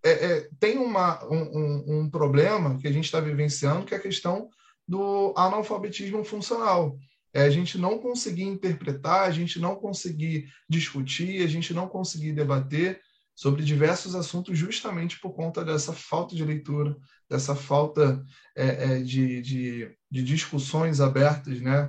é, 0.03 0.11
é, 0.11 0.49
tem 0.59 0.77
uma, 0.77 1.23
um, 1.25 1.99
um, 1.99 2.09
problema 2.09 2.77
que 2.79 2.87
a 2.87 2.91
gente 2.91 3.05
está 3.05 3.19
vivenciando, 3.19 3.85
que 3.85 3.93
é 3.93 3.97
a 3.97 4.01
questão 4.01 4.49
do 4.87 5.33
analfabetismo 5.35 6.23
funcional. 6.23 6.97
é 7.33 7.41
a 7.43 7.49
gente 7.49 7.77
não 7.77 7.99
conseguir 7.99 8.43
interpretar, 8.43 9.27
a 9.27 9.31
gente 9.31 9.59
não 9.59 9.75
conseguir 9.75 10.49
discutir, 10.69 11.43
a 11.43 11.47
gente 11.47 11.73
não 11.73 11.87
conseguir 11.87 12.31
debater 12.31 13.01
sobre 13.35 13.63
diversos 13.63 14.15
assuntos 14.15 14.57
justamente 14.57 15.19
por 15.19 15.31
conta 15.31 15.63
dessa 15.63 15.93
falta 15.93 16.35
de 16.35 16.43
leitura, 16.43 16.97
dessa 17.29 17.55
falta 17.55 18.23
é, 18.55 18.67
é, 18.67 18.99
de, 18.99 19.41
de, 19.41 19.95
de, 20.09 20.23
discussões 20.23 20.99
abertas 20.99 21.61
né, 21.61 21.87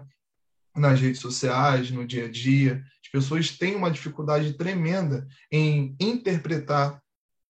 nas 0.78 1.00
redes 1.00 1.20
sociais, 1.20 1.90
no 1.90 2.06
dia 2.06 2.26
a 2.26 2.30
dia. 2.30 2.82
As 3.04 3.10
pessoas 3.10 3.56
têm 3.56 3.74
uma 3.74 3.90
dificuldade 3.90 4.54
tremenda 4.54 5.26
em 5.50 5.96
interpretar 6.00 7.00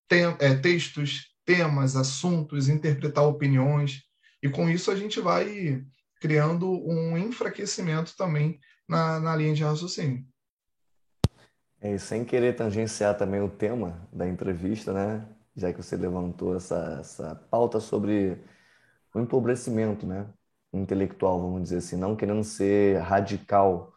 tem, 0.08 0.24
é, 0.38 0.54
textos, 0.54 1.34
temas, 1.44 1.94
assuntos, 1.94 2.68
interpretar 2.68 3.24
opiniões, 3.24 4.02
e 4.42 4.48
com 4.48 4.68
isso 4.68 4.90
a 4.90 4.96
gente 4.96 5.20
vai 5.20 5.84
criando 6.20 6.68
um 6.70 7.16
enfraquecimento 7.16 8.16
também 8.16 8.58
na, 8.88 9.20
na 9.20 9.36
linha 9.36 9.54
de 9.54 9.62
raciocínio. 9.62 10.24
É, 11.80 11.94
e 11.94 11.98
sem 11.98 12.24
querer 12.24 12.56
tangenciar 12.56 13.16
também 13.16 13.40
o 13.40 13.48
tema 13.48 14.08
da 14.12 14.26
entrevista, 14.26 14.92
né? 14.92 15.28
Já 15.54 15.72
que 15.72 15.82
você 15.82 15.96
levantou 15.96 16.56
essa, 16.56 16.98
essa 17.00 17.34
pauta 17.50 17.78
sobre 17.78 18.40
o 19.14 19.20
empobrecimento, 19.20 20.06
né? 20.06 20.26
Intelectual, 20.72 21.40
vamos 21.40 21.62
dizer 21.64 21.78
assim, 21.78 21.96
não 21.96 22.16
querendo 22.16 22.44
ser 22.44 22.98
radical 23.00 23.92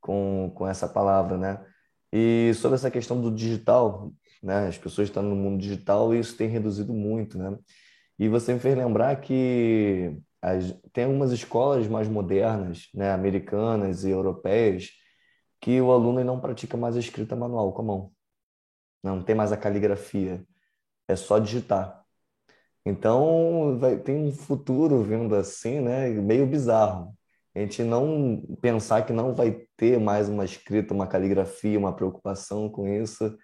com, 0.00 0.52
com 0.54 0.66
essa 0.66 0.88
palavra, 0.88 1.36
né? 1.38 1.64
E 2.12 2.52
sobre 2.54 2.76
essa 2.76 2.90
questão 2.90 3.20
do 3.20 3.30
digital, 3.30 4.12
né? 4.42 4.68
As 4.68 4.78
pessoas 4.78 5.08
estão 5.08 5.22
no 5.22 5.36
mundo 5.36 5.60
digital 5.60 6.14
e 6.14 6.18
isso 6.20 6.36
tem 6.36 6.48
reduzido 6.48 6.92
muito, 6.92 7.38
né? 7.38 7.56
E 8.18 8.28
você 8.28 8.52
me 8.54 8.60
fez 8.60 8.76
lembrar 8.76 9.20
que 9.20 10.20
as, 10.42 10.72
tem 10.92 11.04
algumas 11.04 11.32
escolas 11.32 11.86
mais 11.88 12.08
modernas, 12.08 12.88
né, 12.94 13.12
americanas 13.12 14.04
e 14.04 14.10
europeias, 14.10 14.90
que 15.60 15.80
o 15.80 15.92
aluno 15.92 16.22
não 16.24 16.40
pratica 16.40 16.76
mais 16.76 16.96
a 16.96 17.00
escrita 17.00 17.36
manual 17.36 17.72
com 17.72 17.82
a 17.82 17.84
mão. 17.84 18.12
Não 19.02 19.22
tem 19.22 19.34
mais 19.34 19.52
a 19.52 19.56
caligrafia, 19.56 20.44
é 21.08 21.16
só 21.16 21.38
digitar. 21.38 21.99
Então, 22.84 23.78
vai, 23.78 23.98
tem 23.98 24.16
um 24.16 24.32
futuro 24.32 25.02
vindo 25.02 25.34
assim, 25.34 25.80
né, 25.80 26.08
meio 26.10 26.46
bizarro. 26.46 27.14
A 27.54 27.58
gente 27.60 27.82
não 27.82 28.42
pensar 28.60 29.04
que 29.04 29.12
não 29.12 29.34
vai 29.34 29.66
ter 29.76 29.98
mais 29.98 30.28
uma 30.28 30.44
escrita, 30.44 30.94
uma 30.94 31.06
caligrafia, 31.06 31.78
uma 31.78 31.94
preocupação 31.94 32.68
com 32.70 32.88
isso. 32.88 33.36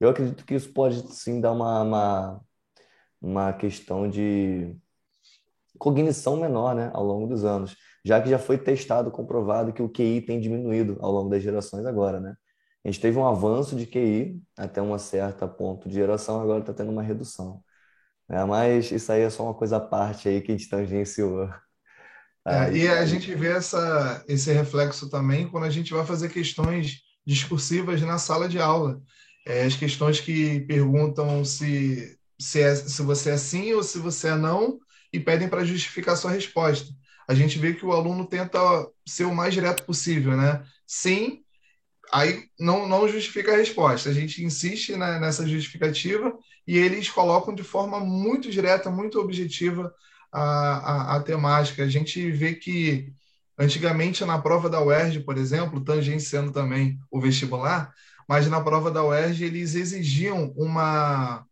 Eu 0.00 0.08
acredito 0.10 0.44
que 0.46 0.54
isso 0.54 0.72
pode 0.72 1.02
sim 1.14 1.40
dar 1.40 1.52
uma, 1.52 1.82
uma, 1.82 2.40
uma 3.20 3.52
questão 3.52 4.08
de 4.08 4.76
cognição 5.78 6.36
menor 6.36 6.74
né, 6.74 6.90
ao 6.94 7.04
longo 7.04 7.26
dos 7.26 7.44
anos, 7.44 7.76
já 8.04 8.20
que 8.20 8.30
já 8.30 8.38
foi 8.38 8.58
testado, 8.58 9.10
comprovado 9.10 9.72
que 9.72 9.82
o 9.82 9.88
QI 9.88 10.20
tem 10.22 10.40
diminuído 10.40 10.98
ao 11.00 11.10
longo 11.12 11.30
das 11.30 11.42
gerações 11.42 11.86
agora. 11.86 12.20
Né? 12.20 12.36
A 12.84 12.88
gente 12.88 13.00
teve 13.00 13.18
um 13.18 13.26
avanço 13.26 13.76
de 13.76 13.86
QI 13.86 14.40
até 14.56 14.80
uma 14.80 14.98
certa 14.98 15.48
ponto 15.48 15.88
de 15.88 15.94
geração, 15.94 16.40
agora 16.40 16.60
está 16.60 16.72
tendo 16.72 16.90
uma 16.92 17.02
redução. 17.02 17.62
É, 18.30 18.44
mas 18.44 18.90
isso 18.92 19.10
aí 19.12 19.22
é 19.22 19.30
só 19.30 19.44
uma 19.44 19.54
coisa 19.54 19.76
à 19.78 19.80
parte 19.80 20.28
aí 20.28 20.40
que 20.40 20.52
a 20.52 20.56
gente 20.56 20.68
tangenciou. 20.68 21.48
É, 22.46 22.72
e 22.76 22.88
a 22.88 23.04
gente 23.06 23.34
vê 23.34 23.48
essa, 23.48 24.24
esse 24.28 24.52
reflexo 24.52 25.10
também 25.10 25.48
quando 25.48 25.64
a 25.64 25.70
gente 25.70 25.92
vai 25.92 26.04
fazer 26.06 26.30
questões 26.30 27.00
discursivas 27.26 28.00
na 28.02 28.18
sala 28.18 28.48
de 28.48 28.58
aula. 28.58 29.00
É, 29.46 29.64
as 29.64 29.76
questões 29.76 30.20
que 30.20 30.60
perguntam 30.60 31.44
se, 31.44 32.18
se, 32.40 32.60
é, 32.62 32.74
se 32.74 33.02
você 33.02 33.30
é 33.30 33.36
sim 33.36 33.72
ou 33.74 33.82
se 33.82 33.98
você 33.98 34.28
é 34.28 34.36
não, 34.36 34.78
e 35.12 35.20
pedem 35.20 35.48
para 35.48 35.64
justificar 35.64 36.16
sua 36.16 36.30
resposta. 36.30 36.88
A 37.28 37.34
gente 37.34 37.58
vê 37.58 37.74
que 37.74 37.84
o 37.84 37.92
aluno 37.92 38.26
tenta 38.26 38.58
ser 39.06 39.24
o 39.24 39.34
mais 39.34 39.54
direto 39.54 39.84
possível, 39.84 40.36
né? 40.36 40.64
Sim, 40.86 41.42
aí 42.12 42.44
não, 42.58 42.86
não 42.88 43.08
justifica 43.08 43.52
a 43.52 43.56
resposta. 43.56 44.10
A 44.10 44.12
gente 44.12 44.44
insiste 44.44 44.96
né, 44.96 45.18
nessa 45.18 45.46
justificativa 45.46 46.32
e 46.66 46.76
eles 46.76 47.10
colocam 47.10 47.54
de 47.54 47.62
forma 47.62 48.00
muito 48.00 48.50
direta, 48.50 48.90
muito 48.90 49.18
objetiva 49.18 49.92
a, 50.32 50.42
a, 50.42 51.16
a 51.16 51.20
temática. 51.22 51.82
A 51.82 51.88
gente 51.88 52.30
vê 52.30 52.54
que 52.54 53.12
antigamente 53.58 54.24
na 54.24 54.38
prova 54.38 54.68
da 54.70 54.82
UERJ, 54.82 55.20
por 55.20 55.36
exemplo, 55.36 55.80
tangenciando 55.80 56.52
também 56.52 56.98
o 57.10 57.20
vestibular, 57.20 57.92
mas 58.28 58.48
na 58.48 58.60
prova 58.60 58.90
da 58.90 59.04
UERJ 59.04 59.44
eles 59.44 59.74
exigiam 59.74 60.52
uma 60.56 61.44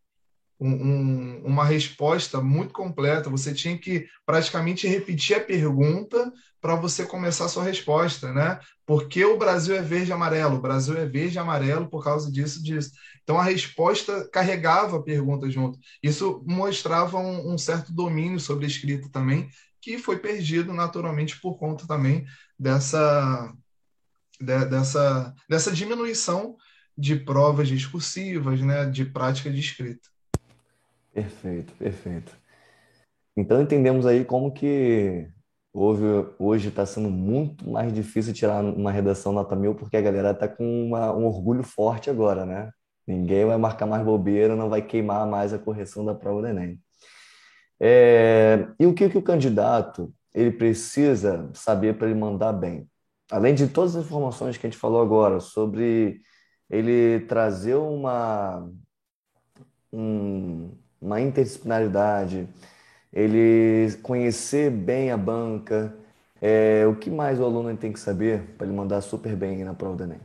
um, 0.61 1.41
uma 1.45 1.65
resposta 1.65 2.41
muito 2.41 2.73
completa. 2.73 3.31
Você 3.31 3.55
tinha 3.55 3.79
que 3.79 4.07
praticamente 4.27 4.87
repetir 4.87 5.37
a 5.37 5.41
pergunta 5.41 6.33
para 6.61 6.75
você 6.75 7.05
começar 7.05 7.45
a 7.45 7.49
sua 7.49 7.63
resposta, 7.63 8.33
né? 8.33 8.59
Porque 8.85 9.25
o 9.25 9.39
Brasil 9.39 9.77
é 9.77 9.83
verde 9.83 10.11
e 10.11 10.13
amarelo? 10.13 10.57
O 10.57 10.61
Brasil 10.61 10.97
é 10.97 11.07
verde 11.07 11.37
e 11.37 11.39
amarelo 11.39 11.89
por 11.89 12.03
causa 12.03 12.31
disso, 12.31 12.63
disso. 12.63 12.91
Então 13.23 13.39
a 13.39 13.45
resposta 13.45 14.29
carregava 14.33 14.97
a 14.97 15.03
pergunta 15.03 15.49
junto. 15.49 15.79
Isso 16.03 16.43
mostrava 16.47 17.19
um, 17.19 17.53
um 17.53 17.59
certo 17.59 17.93
domínio 17.93 18.41
sobre 18.41 18.65
a 18.65 18.69
escrita 18.69 19.09
também, 19.11 19.49
que 19.81 19.99
foi 19.99 20.19
perdido 20.19 20.73
naturalmente 20.73 21.41
por 21.41 21.57
conta 21.57 21.87
também 21.87 22.27
dessa 22.59 23.53
de, 24.41 24.65
dessa 24.67 25.35
dessa 25.49 25.71
diminuição 25.71 26.57
de 26.97 27.15
provas 27.15 27.69
discursivas, 27.69 28.61
né, 28.61 28.85
de 28.87 29.05
prática 29.05 29.49
de 29.51 29.61
escrita. 29.61 30.09
Perfeito, 31.13 31.73
perfeito. 31.75 32.37
Então 33.37 33.61
entendemos 33.61 34.07
aí 34.07 34.25
como 34.25 34.53
que 34.53 35.29
houve, 35.73 36.05
hoje 36.39 36.69
está 36.69 36.85
sendo 36.87 37.11
muito 37.11 37.69
mais 37.71 37.93
difícil 37.93 38.33
tirar 38.35 38.65
uma 38.65 38.91
redação 38.91 39.33
nota 39.33 39.55
mil, 39.57 39.75
porque 39.75 39.97
a 39.97 40.01
galera 40.03 40.33
está 40.33 40.49
com 40.49 40.87
uma, 40.87 41.13
um 41.15 41.25
orgulho 41.27 41.63
forte 41.63 42.11
agora, 42.11 42.45
né? 42.45 42.71
Ninguém 43.07 43.47
vai 43.47 43.57
marcar 43.57 43.87
mais 43.87 44.05
bobeira, 44.05 44.57
não 44.57 44.69
vai 44.69 44.83
queimar 44.83 45.27
mais 45.27 45.53
a 45.53 45.59
correção 45.59 46.05
da 46.05 46.15
prova 46.15 46.43
do 46.43 46.49
Enem. 46.49 46.81
É, 47.81 48.69
e 48.79 48.87
o 48.87 48.95
que, 48.95 49.09
que 49.09 49.19
o 49.19 49.23
candidato 49.23 50.13
ele 50.35 50.51
precisa 50.53 51.49
saber 51.55 51.97
para 51.97 52.09
ele 52.09 52.19
mandar 52.19 52.53
bem? 52.53 52.89
Além 53.31 53.55
de 53.55 53.69
todas 53.69 53.97
as 53.97 54.05
informações 54.05 54.57
que 54.57 54.67
a 54.67 54.71
gente 54.71 54.81
falou 54.81 55.01
agora 55.03 55.41
sobre 55.41 56.21
ele 56.71 57.21
trazer 57.27 57.77
uma, 57.77 58.69
um, 59.93 60.77
uma 61.01 61.21
interdisciplinaridade, 61.21 62.49
ele 63.13 63.93
conhecer 64.03 64.71
bem 64.71 65.11
a 65.11 65.17
banca. 65.17 65.97
É, 66.41 66.87
o 66.87 66.95
que 66.95 67.11
mais 67.11 67.41
o 67.41 67.45
aluno 67.45 67.77
tem 67.77 67.93
que 67.93 67.99
saber 67.99 68.43
para 68.57 68.67
ele 68.67 68.77
mandar 68.77 69.01
super 69.01 69.35
bem 69.35 69.65
na 69.65 69.75
prova 69.75 69.97
do 69.97 70.05
Enem? 70.05 70.21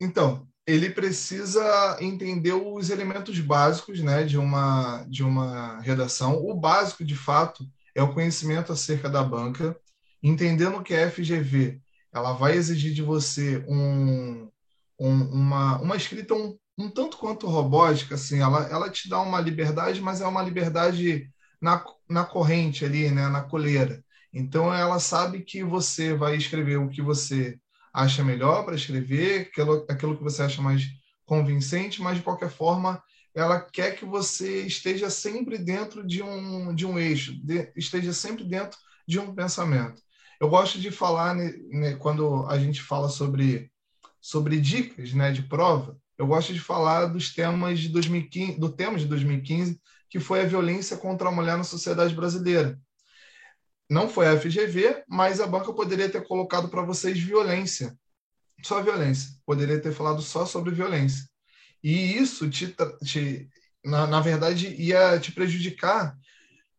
Então, 0.00 0.46
ele 0.66 0.90
precisa 0.90 1.96
entender 2.00 2.52
os 2.52 2.90
elementos 2.90 3.38
básicos 3.40 4.00
né, 4.00 4.24
de, 4.24 4.38
uma, 4.38 5.04
de 5.08 5.22
uma 5.22 5.80
redação. 5.80 6.44
O 6.44 6.54
básico, 6.54 7.04
de 7.04 7.16
fato, 7.16 7.64
é 7.94 8.02
o 8.02 8.12
conhecimento 8.12 8.72
acerca 8.72 9.08
da 9.08 9.22
banca, 9.22 9.76
entendendo 10.22 10.82
que 10.82 10.94
a 10.94 11.10
FGV 11.10 11.80
ela 12.12 12.32
vai 12.32 12.56
exigir 12.56 12.92
de 12.92 13.02
você 13.02 13.64
um, 13.68 14.48
um, 14.98 15.22
uma, 15.32 15.80
uma 15.80 15.96
escrita 15.96 16.34
um 16.34 16.56
um 16.78 16.88
tanto 16.90 17.16
quanto 17.18 17.46
robótica, 17.46 18.14
assim, 18.14 18.40
ela, 18.40 18.66
ela 18.68 18.90
te 18.90 19.08
dá 19.08 19.20
uma 19.20 19.40
liberdade, 19.40 20.00
mas 20.00 20.20
é 20.20 20.26
uma 20.26 20.42
liberdade 20.42 21.30
na, 21.60 21.84
na 22.08 22.24
corrente 22.24 22.84
ali, 22.84 23.10
né, 23.10 23.28
na 23.28 23.42
coleira. 23.42 24.02
Então 24.32 24.72
ela 24.72 24.98
sabe 24.98 25.42
que 25.42 25.62
você 25.62 26.14
vai 26.14 26.36
escrever 26.36 26.78
o 26.78 26.88
que 26.88 27.02
você 27.02 27.58
acha 27.92 28.24
melhor 28.24 28.64
para 28.64 28.74
escrever, 28.74 29.42
aquilo, 29.42 29.84
aquilo 29.88 30.16
que 30.16 30.22
você 30.22 30.42
acha 30.42 30.62
mais 30.62 30.82
convincente, 31.26 32.00
mas 32.00 32.16
de 32.16 32.22
qualquer 32.22 32.50
forma 32.50 33.02
ela 33.34 33.60
quer 33.60 33.96
que 33.96 34.04
você 34.04 34.62
esteja 34.62 35.08
sempre 35.08 35.56
dentro 35.58 36.06
de 36.06 36.22
um, 36.22 36.74
de 36.74 36.84
um 36.86 36.98
eixo, 36.98 37.34
de, 37.44 37.70
esteja 37.76 38.12
sempre 38.12 38.44
dentro 38.44 38.78
de 39.06 39.18
um 39.18 39.34
pensamento. 39.34 40.00
Eu 40.40 40.48
gosto 40.48 40.78
de 40.78 40.90
falar, 40.90 41.34
né, 41.34 41.52
né, 41.70 41.94
quando 41.96 42.46
a 42.46 42.58
gente 42.58 42.82
fala 42.82 43.08
sobre, 43.08 43.70
sobre 44.20 44.60
dicas 44.60 45.12
né, 45.14 45.30
de 45.30 45.42
prova, 45.42 45.96
eu 46.22 46.26
gosto 46.28 46.52
de 46.54 46.60
falar 46.60 47.06
dos 47.06 47.34
temas 47.34 47.80
de 47.80 47.88
2015, 47.88 48.56
do 48.60 48.70
tema 48.70 48.96
de 48.96 49.06
2015, 49.06 49.80
que 50.08 50.20
foi 50.20 50.40
a 50.40 50.46
violência 50.46 50.96
contra 50.96 51.28
a 51.28 51.32
mulher 51.32 51.58
na 51.58 51.64
sociedade 51.64 52.14
brasileira. 52.14 52.78
Não 53.90 54.08
foi 54.08 54.28
a 54.28 54.38
FGV, 54.38 55.02
mas 55.08 55.40
a 55.40 55.48
banca 55.48 55.72
poderia 55.72 56.08
ter 56.08 56.24
colocado 56.24 56.68
para 56.68 56.82
vocês 56.82 57.18
violência. 57.18 57.98
Só 58.62 58.80
violência. 58.80 59.32
Poderia 59.44 59.80
ter 59.80 59.92
falado 59.92 60.22
só 60.22 60.46
sobre 60.46 60.70
violência. 60.70 61.28
E 61.82 62.16
isso, 62.16 62.48
te, 62.48 62.72
te 63.04 63.50
na, 63.84 64.06
na 64.06 64.20
verdade, 64.20 64.68
ia 64.80 65.18
te 65.18 65.32
prejudicar, 65.32 66.16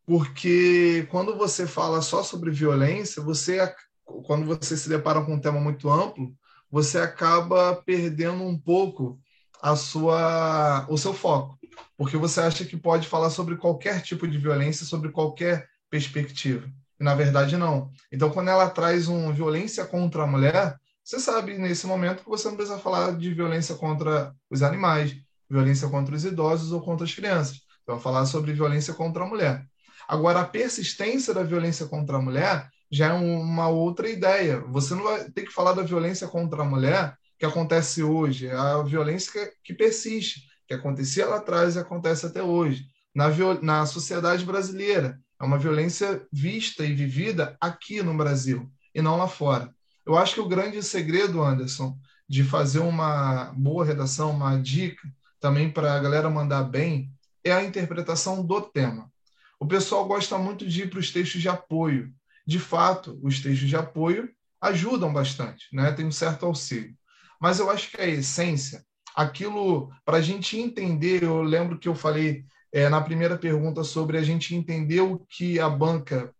porque 0.05 1.05
quando 1.11 1.37
você 1.37 1.67
fala 1.67 2.01
só 2.01 2.23
sobre 2.23 2.49
violência, 2.49 3.21
você 3.21 3.59
quando 4.05 4.45
você 4.45 4.77
se 4.77 4.87
depara 4.87 5.21
com 5.21 5.33
um 5.33 5.39
tema 5.39 5.59
muito 5.59 5.89
amplo, 5.89 6.33
você 6.71 6.97
acaba 6.97 7.75
perdendo 7.75 8.41
um 8.43 8.57
pouco 8.57 9.19
a 9.63 9.77
sua, 9.77 10.85
o 10.89 10.97
seu 10.97 11.13
foco, 11.13 11.57
porque 11.97 12.17
você 12.17 12.41
acha 12.41 12.65
que 12.65 12.75
pode 12.75 13.07
falar 13.07 13.29
sobre 13.29 13.55
qualquer 13.55 14.01
tipo 14.01 14.27
de 14.27 14.37
violência, 14.37 14.85
sobre 14.85 15.09
qualquer 15.09 15.69
perspectiva. 15.89 16.69
E 16.99 17.03
na 17.03 17.15
verdade 17.15 17.55
não. 17.55 17.89
Então, 18.11 18.29
quando 18.29 18.49
ela 18.49 18.69
traz 18.69 19.07
um 19.07 19.31
violência 19.31 19.85
contra 19.85 20.23
a 20.23 20.27
mulher, 20.27 20.77
você 21.01 21.17
sabe 21.17 21.57
nesse 21.57 21.87
momento 21.87 22.23
que 22.23 22.29
você 22.29 22.49
não 22.49 22.57
precisa 22.57 22.77
falar 22.77 23.17
de 23.17 23.33
violência 23.33 23.75
contra 23.75 24.35
os 24.49 24.61
animais, 24.61 25.15
violência 25.49 25.87
contra 25.87 26.13
os 26.13 26.25
idosos 26.25 26.73
ou 26.73 26.81
contra 26.81 27.05
as 27.05 27.15
crianças. 27.15 27.61
Então, 27.83 27.97
falar 27.97 28.25
sobre 28.25 28.51
violência 28.51 28.93
contra 28.93 29.23
a 29.23 29.27
mulher. 29.27 29.65
Agora, 30.09 30.41
a 30.41 30.45
persistência 30.45 31.33
da 31.33 31.43
violência 31.43 31.85
contra 31.85 32.17
a 32.17 32.21
mulher 32.21 32.67
já 32.91 33.07
é 33.07 33.13
uma 33.13 33.69
outra 33.69 34.09
ideia. 34.09 34.59
Você 34.67 34.93
não 34.93 35.03
vai 35.03 35.23
ter 35.31 35.43
que 35.43 35.53
falar 35.53 35.71
da 35.71 35.83
violência 35.83 36.27
contra 36.27 36.63
a 36.63 36.65
mulher 36.65 37.15
que 37.43 37.47
acontece 37.47 38.01
hoje, 38.01 38.49
a 38.49 38.81
violência 38.83 39.51
que 39.61 39.73
persiste, 39.73 40.47
que 40.65 40.73
acontecia 40.73 41.25
lá 41.25 41.35
atrás 41.35 41.75
e 41.75 41.79
acontece 41.79 42.25
até 42.25 42.41
hoje. 42.41 42.87
Na, 43.13 43.27
na 43.61 43.85
sociedade 43.85 44.45
brasileira, 44.45 45.19
é 45.37 45.43
uma 45.43 45.57
violência 45.57 46.25
vista 46.31 46.85
e 46.85 46.93
vivida 46.93 47.57
aqui 47.59 48.01
no 48.01 48.15
Brasil 48.15 48.71
e 48.95 49.01
não 49.01 49.17
lá 49.17 49.27
fora. 49.27 49.75
Eu 50.05 50.17
acho 50.17 50.35
que 50.35 50.39
o 50.39 50.47
grande 50.47 50.81
segredo, 50.81 51.43
Anderson, 51.43 51.97
de 52.29 52.45
fazer 52.45 52.79
uma 52.79 53.51
boa 53.57 53.83
redação, 53.83 54.31
uma 54.31 54.55
dica 54.55 55.05
também 55.41 55.69
para 55.69 55.95
a 55.95 55.99
galera 55.99 56.29
mandar 56.29 56.63
bem, 56.63 57.11
é 57.43 57.51
a 57.51 57.61
interpretação 57.61 58.41
do 58.41 58.61
tema. 58.61 59.11
O 59.59 59.67
pessoal 59.67 60.07
gosta 60.07 60.37
muito 60.37 60.65
de 60.65 60.83
ir 60.83 60.89
para 60.89 60.99
os 60.99 61.11
textos 61.11 61.41
de 61.41 61.49
apoio. 61.49 62.09
De 62.47 62.57
fato, 62.57 63.19
os 63.21 63.41
textos 63.41 63.67
de 63.67 63.75
apoio 63.75 64.29
ajudam 64.61 65.11
bastante, 65.11 65.67
né? 65.73 65.91
tem 65.91 66.05
um 66.05 66.11
certo 66.11 66.45
auxílio. 66.45 66.95
Mas 67.43 67.59
eu 67.59 67.69
acho 67.69 67.91
que 67.91 67.99
a 67.99 68.07
essência, 68.07 68.85
aquilo 69.13 69.91
para 70.05 70.15
a 70.15 70.21
gente 70.21 70.57
entender, 70.57 71.23
eu 71.23 71.41
lembro 71.41 71.77
que 71.77 71.89
eu 71.89 71.93
falei 71.93 72.45
é, 72.71 72.87
na 72.87 73.01
primeira 73.01 73.37
pergunta 73.37 73.83
sobre 73.83 74.17
a 74.17 74.23
gente 74.23 74.55
entender 74.55 75.01
o 75.01 75.19
que 75.19 75.59
a 75.59 75.67
banca 75.69 76.33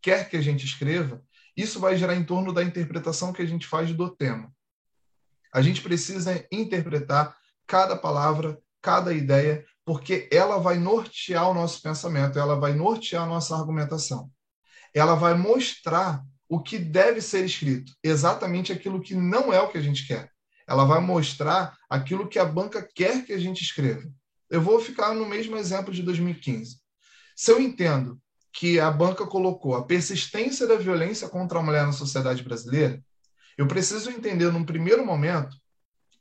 quer 0.00 0.30
que 0.30 0.36
a 0.36 0.40
gente 0.40 0.64
escreva, 0.64 1.20
isso 1.56 1.80
vai 1.80 1.96
gerar 1.96 2.14
em 2.14 2.22
torno 2.22 2.52
da 2.52 2.62
interpretação 2.62 3.32
que 3.32 3.42
a 3.42 3.44
gente 3.44 3.66
faz 3.66 3.92
do 3.92 4.08
tema. 4.08 4.54
A 5.52 5.60
gente 5.60 5.82
precisa 5.82 6.46
interpretar 6.52 7.36
cada 7.66 7.96
palavra, 7.96 8.56
cada 8.80 9.12
ideia, 9.12 9.66
porque 9.84 10.28
ela 10.30 10.58
vai 10.58 10.78
nortear 10.78 11.50
o 11.50 11.54
nosso 11.54 11.82
pensamento, 11.82 12.38
ela 12.38 12.54
vai 12.54 12.74
nortear 12.74 13.24
a 13.24 13.28
nossa 13.28 13.56
argumentação. 13.56 14.30
Ela 14.94 15.16
vai 15.16 15.34
mostrar 15.34 16.24
o 16.48 16.62
que 16.62 16.78
deve 16.78 17.20
ser 17.20 17.44
escrito, 17.44 17.92
exatamente 18.04 18.72
aquilo 18.72 19.00
que 19.00 19.16
não 19.16 19.52
é 19.52 19.60
o 19.60 19.68
que 19.68 19.78
a 19.78 19.82
gente 19.82 20.06
quer. 20.06 20.32
Ela 20.66 20.84
vai 20.84 21.00
mostrar 21.00 21.76
aquilo 21.88 22.28
que 22.28 22.38
a 22.38 22.44
banca 22.44 22.86
quer 22.94 23.24
que 23.24 23.32
a 23.32 23.38
gente 23.38 23.62
escreva. 23.62 24.08
Eu 24.50 24.60
vou 24.60 24.80
ficar 24.80 25.14
no 25.14 25.26
mesmo 25.26 25.56
exemplo 25.56 25.92
de 25.92 26.02
2015. 26.02 26.78
Se 27.36 27.50
eu 27.50 27.60
entendo 27.60 28.20
que 28.52 28.78
a 28.78 28.90
banca 28.90 29.26
colocou 29.26 29.74
a 29.74 29.84
persistência 29.84 30.66
da 30.66 30.76
violência 30.76 31.28
contra 31.28 31.58
a 31.58 31.62
mulher 31.62 31.84
na 31.84 31.92
sociedade 31.92 32.42
brasileira, 32.42 33.02
eu 33.58 33.66
preciso 33.66 34.10
entender, 34.10 34.50
num 34.52 34.64
primeiro 34.64 35.04
momento, 35.04 35.56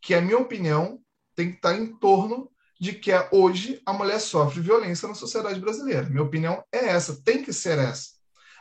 que 0.01 0.13
a 0.13 0.21
minha 0.21 0.37
opinião 0.37 0.99
tem 1.35 1.51
que 1.51 1.55
estar 1.57 1.75
em 1.75 1.97
torno 1.97 2.51
de 2.79 2.93
que 2.93 3.11
hoje 3.31 3.81
a 3.85 3.93
mulher 3.93 4.19
sofre 4.19 4.61
violência 4.61 5.07
na 5.07 5.15
sociedade 5.15 5.59
brasileira. 5.59 6.09
Minha 6.09 6.23
opinião 6.23 6.63
é 6.71 6.89
essa, 6.89 7.21
tem 7.23 7.43
que 7.43 7.53
ser 7.53 7.77
essa. 7.77 8.09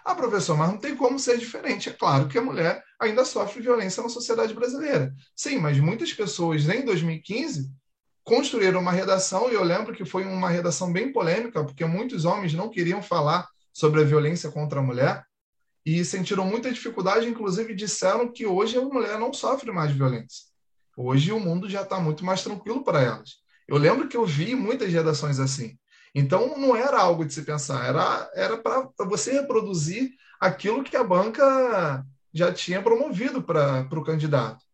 Ah, 0.04 0.14
professor, 0.14 0.56
mas 0.56 0.68
não 0.68 0.78
tem 0.78 0.96
como 0.96 1.18
ser 1.18 1.38
diferente. 1.38 1.88
É 1.88 1.92
claro 1.92 2.28
que 2.28 2.36
a 2.36 2.42
mulher 2.42 2.82
ainda 3.00 3.24
sofre 3.24 3.62
violência 3.62 4.02
na 4.02 4.08
sociedade 4.08 4.52
brasileira. 4.52 5.14
Sim, 5.36 5.58
mas 5.58 5.78
muitas 5.78 6.12
pessoas 6.12 6.68
em 6.68 6.84
2015 6.84 7.70
construíram 8.24 8.80
uma 8.80 8.92
redação, 8.92 9.50
e 9.50 9.54
eu 9.54 9.64
lembro 9.64 9.94
que 9.94 10.04
foi 10.04 10.24
uma 10.24 10.48
redação 10.48 10.92
bem 10.92 11.12
polêmica, 11.12 11.64
porque 11.64 11.84
muitos 11.84 12.24
homens 12.24 12.54
não 12.54 12.68
queriam 12.68 13.02
falar 13.02 13.48
sobre 13.72 14.00
a 14.00 14.04
violência 14.04 14.50
contra 14.50 14.80
a 14.80 14.82
mulher 14.82 15.24
e 15.84 16.04
sentiram 16.04 16.44
muita 16.44 16.70
dificuldade, 16.70 17.26
inclusive 17.26 17.74
disseram 17.74 18.30
que 18.30 18.46
hoje 18.46 18.78
a 18.78 18.82
mulher 18.82 19.18
não 19.18 19.32
sofre 19.32 19.72
mais 19.72 19.90
violência. 19.90 20.46
Hoje 20.96 21.32
o 21.32 21.40
mundo 21.40 21.68
já 21.68 21.82
está 21.82 21.98
muito 21.98 22.24
mais 22.24 22.42
tranquilo 22.42 22.84
para 22.84 23.00
elas. 23.00 23.36
Eu 23.66 23.78
lembro 23.78 24.08
que 24.08 24.16
eu 24.16 24.26
vi 24.26 24.54
muitas 24.54 24.92
redações 24.92 25.40
assim. 25.40 25.76
Então 26.14 26.58
não 26.58 26.76
era 26.76 27.00
algo 27.00 27.24
de 27.24 27.32
se 27.32 27.42
pensar, 27.42 27.86
era 27.86 28.30
era 28.34 28.58
para 28.58 28.90
você 29.06 29.32
reproduzir 29.32 30.10
aquilo 30.40 30.84
que 30.84 30.96
a 30.96 31.04
banca 31.04 32.04
já 32.32 32.52
tinha 32.52 32.82
promovido 32.82 33.42
para 33.42 33.86
o 33.92 34.04
candidato. 34.04 34.64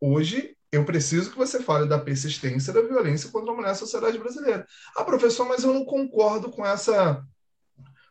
Hoje 0.00 0.56
eu 0.72 0.84
preciso 0.84 1.30
que 1.30 1.36
você 1.36 1.62
fale 1.62 1.88
da 1.88 1.98
persistência 1.98 2.72
da 2.72 2.82
violência 2.82 3.30
contra 3.30 3.52
a 3.52 3.54
mulher 3.54 3.68
na 3.68 3.74
sociedade 3.74 4.18
brasileira. 4.18 4.66
Ah, 4.96 5.04
professor, 5.04 5.46
mas 5.46 5.62
eu 5.62 5.72
não 5.72 5.84
concordo 5.84 6.50
com 6.50 6.66
essa 6.66 7.24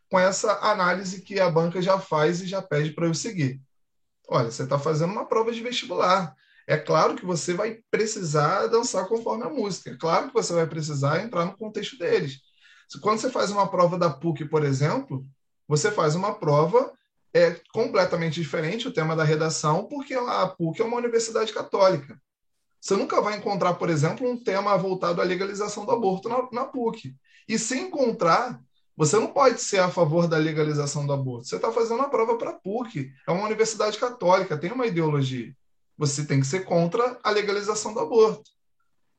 com 0.10 0.19
essa 0.19 0.60
análise 0.60 1.21
que 1.21 1.39
a 1.39 1.49
banca 1.49 1.82
já 1.82 1.99
faz 1.99 2.39
e 2.41 2.47
já 2.47 2.62
pede 2.62 2.91
para 2.91 3.08
eu 3.08 3.13
seguir. 3.15 3.60
Olha, 4.30 4.52
você 4.52 4.63
está 4.63 4.78
fazendo 4.78 5.12
uma 5.12 5.26
prova 5.26 5.52
de 5.52 5.62
vestibular. 5.62 6.36
É 6.67 6.78
claro 6.78 7.15
que 7.15 7.26
você 7.26 7.54
vai 7.54 7.80
precisar 7.91 8.67
dançar 8.67 9.08
conforme 9.08 9.43
a 9.43 9.49
música. 9.49 9.89
É 9.89 9.97
claro 9.97 10.28
que 10.28 10.34
você 10.34 10.54
vai 10.54 10.67
precisar 10.67 11.21
entrar 11.23 11.45
no 11.45 11.58
contexto 11.58 11.97
deles. 11.97 12.39
Quando 13.01 13.19
você 13.19 13.29
faz 13.29 13.51
uma 13.51 13.67
prova 13.67 13.97
da 13.97 14.10
PUC, 14.10 14.45
por 14.45 14.63
exemplo, 14.63 15.25
você 15.67 15.91
faz 15.91 16.15
uma 16.15 16.34
prova 16.34 16.91
é 17.34 17.60
completamente 17.73 18.39
diferente 18.39 18.88
o 18.88 18.93
tema 18.93 19.15
da 19.15 19.23
redação, 19.23 19.88
porque 19.88 20.13
a 20.13 20.47
PUC 20.47 20.82
é 20.82 20.86
uma 20.86 20.97
universidade 20.97 21.51
católica. 21.51 22.15
Você 22.79 22.95
nunca 22.95 23.21
vai 23.21 23.38
encontrar, 23.38 23.73
por 23.73 23.89
exemplo, 23.89 24.29
um 24.29 24.38
tema 24.38 24.77
voltado 24.77 25.19
à 25.19 25.23
legalização 25.23 25.86
do 25.86 25.91
aborto 25.91 26.29
na, 26.29 26.47
na 26.51 26.65
PUC. 26.65 27.15
E 27.47 27.58
se 27.58 27.79
encontrar, 27.79 28.62
você 28.95 29.17
não 29.17 29.27
pode 29.27 29.60
ser 29.62 29.79
a 29.79 29.89
favor 29.89 30.27
da 30.27 30.38
legalização 30.38 31.08
do 31.08 31.13
aborto. 31.13 31.47
Você 31.47 31.56
está 31.56 31.71
fazendo 31.71 31.99
uma 31.99 32.10
prova 32.10 32.38
para 32.38 32.51
a 32.51 32.53
PUC. 32.53 33.12
É 33.27 33.32
uma 33.32 33.45
universidade 33.45 33.97
católica, 33.97 34.58
tem 34.58 34.71
uma 34.71 34.86
ideologia. 34.86 35.56
Você 35.97 36.25
tem 36.25 36.39
que 36.39 36.45
ser 36.45 36.65
contra 36.65 37.19
a 37.23 37.32
legalização 37.32 37.93
do 37.93 37.99
aborto. 37.99 38.51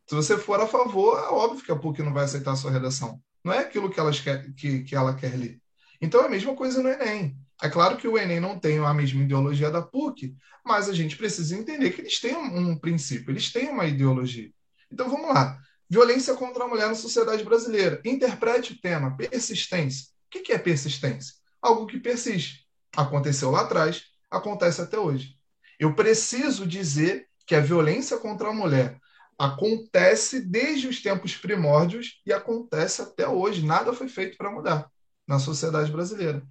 Se 0.06 0.14
você 0.14 0.36
for 0.36 0.60
a 0.60 0.66
favor, 0.66 1.18
é 1.18 1.28
óbvio 1.28 1.64
que 1.64 1.72
a 1.72 1.76
PUC 1.76 2.02
não 2.02 2.12
vai 2.12 2.24
aceitar 2.24 2.52
a 2.52 2.56
sua 2.56 2.70
redação. 2.70 3.20
Não 3.44 3.52
é 3.52 3.58
aquilo 3.58 3.90
que, 3.90 4.00
elas 4.00 4.18
quer, 4.18 4.52
que, 4.54 4.82
que 4.82 4.96
ela 4.96 5.14
quer 5.14 5.36
ler. 5.36 5.60
Então 6.00 6.22
é 6.22 6.26
a 6.26 6.30
mesma 6.30 6.54
coisa 6.54 6.82
no 6.82 6.88
Enem. 6.88 7.36
É 7.62 7.68
claro 7.68 7.96
que 7.96 8.08
o 8.08 8.18
Enem 8.18 8.40
não 8.40 8.58
tem 8.58 8.78
a 8.78 8.94
mesma 8.94 9.22
ideologia 9.22 9.70
da 9.70 9.82
PUC, 9.82 10.34
mas 10.64 10.88
a 10.88 10.92
gente 10.92 11.16
precisa 11.16 11.56
entender 11.56 11.90
que 11.90 12.00
eles 12.00 12.18
têm 12.18 12.34
um 12.34 12.76
princípio, 12.76 13.30
eles 13.30 13.52
têm 13.52 13.68
uma 13.68 13.86
ideologia. 13.86 14.50
Então 14.90 15.08
vamos 15.08 15.28
lá. 15.28 15.58
Violência 15.88 16.34
contra 16.34 16.64
a 16.64 16.68
mulher 16.68 16.88
na 16.88 16.94
sociedade 16.94 17.44
brasileira. 17.44 18.00
Interprete 18.04 18.72
o 18.72 18.80
tema 18.80 19.16
persistência. 19.16 20.06
O 20.26 20.42
que 20.42 20.52
é 20.52 20.58
persistência? 20.58 21.34
Algo 21.60 21.86
que 21.86 22.00
persiste. 22.00 22.66
Aconteceu 22.96 23.50
lá 23.50 23.60
atrás, 23.60 24.04
acontece 24.30 24.80
até 24.80 24.98
hoje. 24.98 25.36
Eu 25.78 25.94
preciso 25.94 26.66
dizer 26.66 27.26
que 27.46 27.54
a 27.54 27.60
violência 27.60 28.16
contra 28.18 28.48
a 28.48 28.52
mulher 28.52 28.98
acontece 29.38 30.40
desde 30.40 30.88
os 30.88 31.02
tempos 31.02 31.36
primórdios 31.36 32.20
e 32.24 32.32
acontece 32.32 33.02
até 33.02 33.26
hoje. 33.28 33.64
Nada 33.64 33.92
foi 33.92 34.08
feito 34.08 34.36
para 34.36 34.50
mudar 34.50 34.90
na 35.26 35.38
sociedade 35.38 35.90
brasileira. 35.90 36.42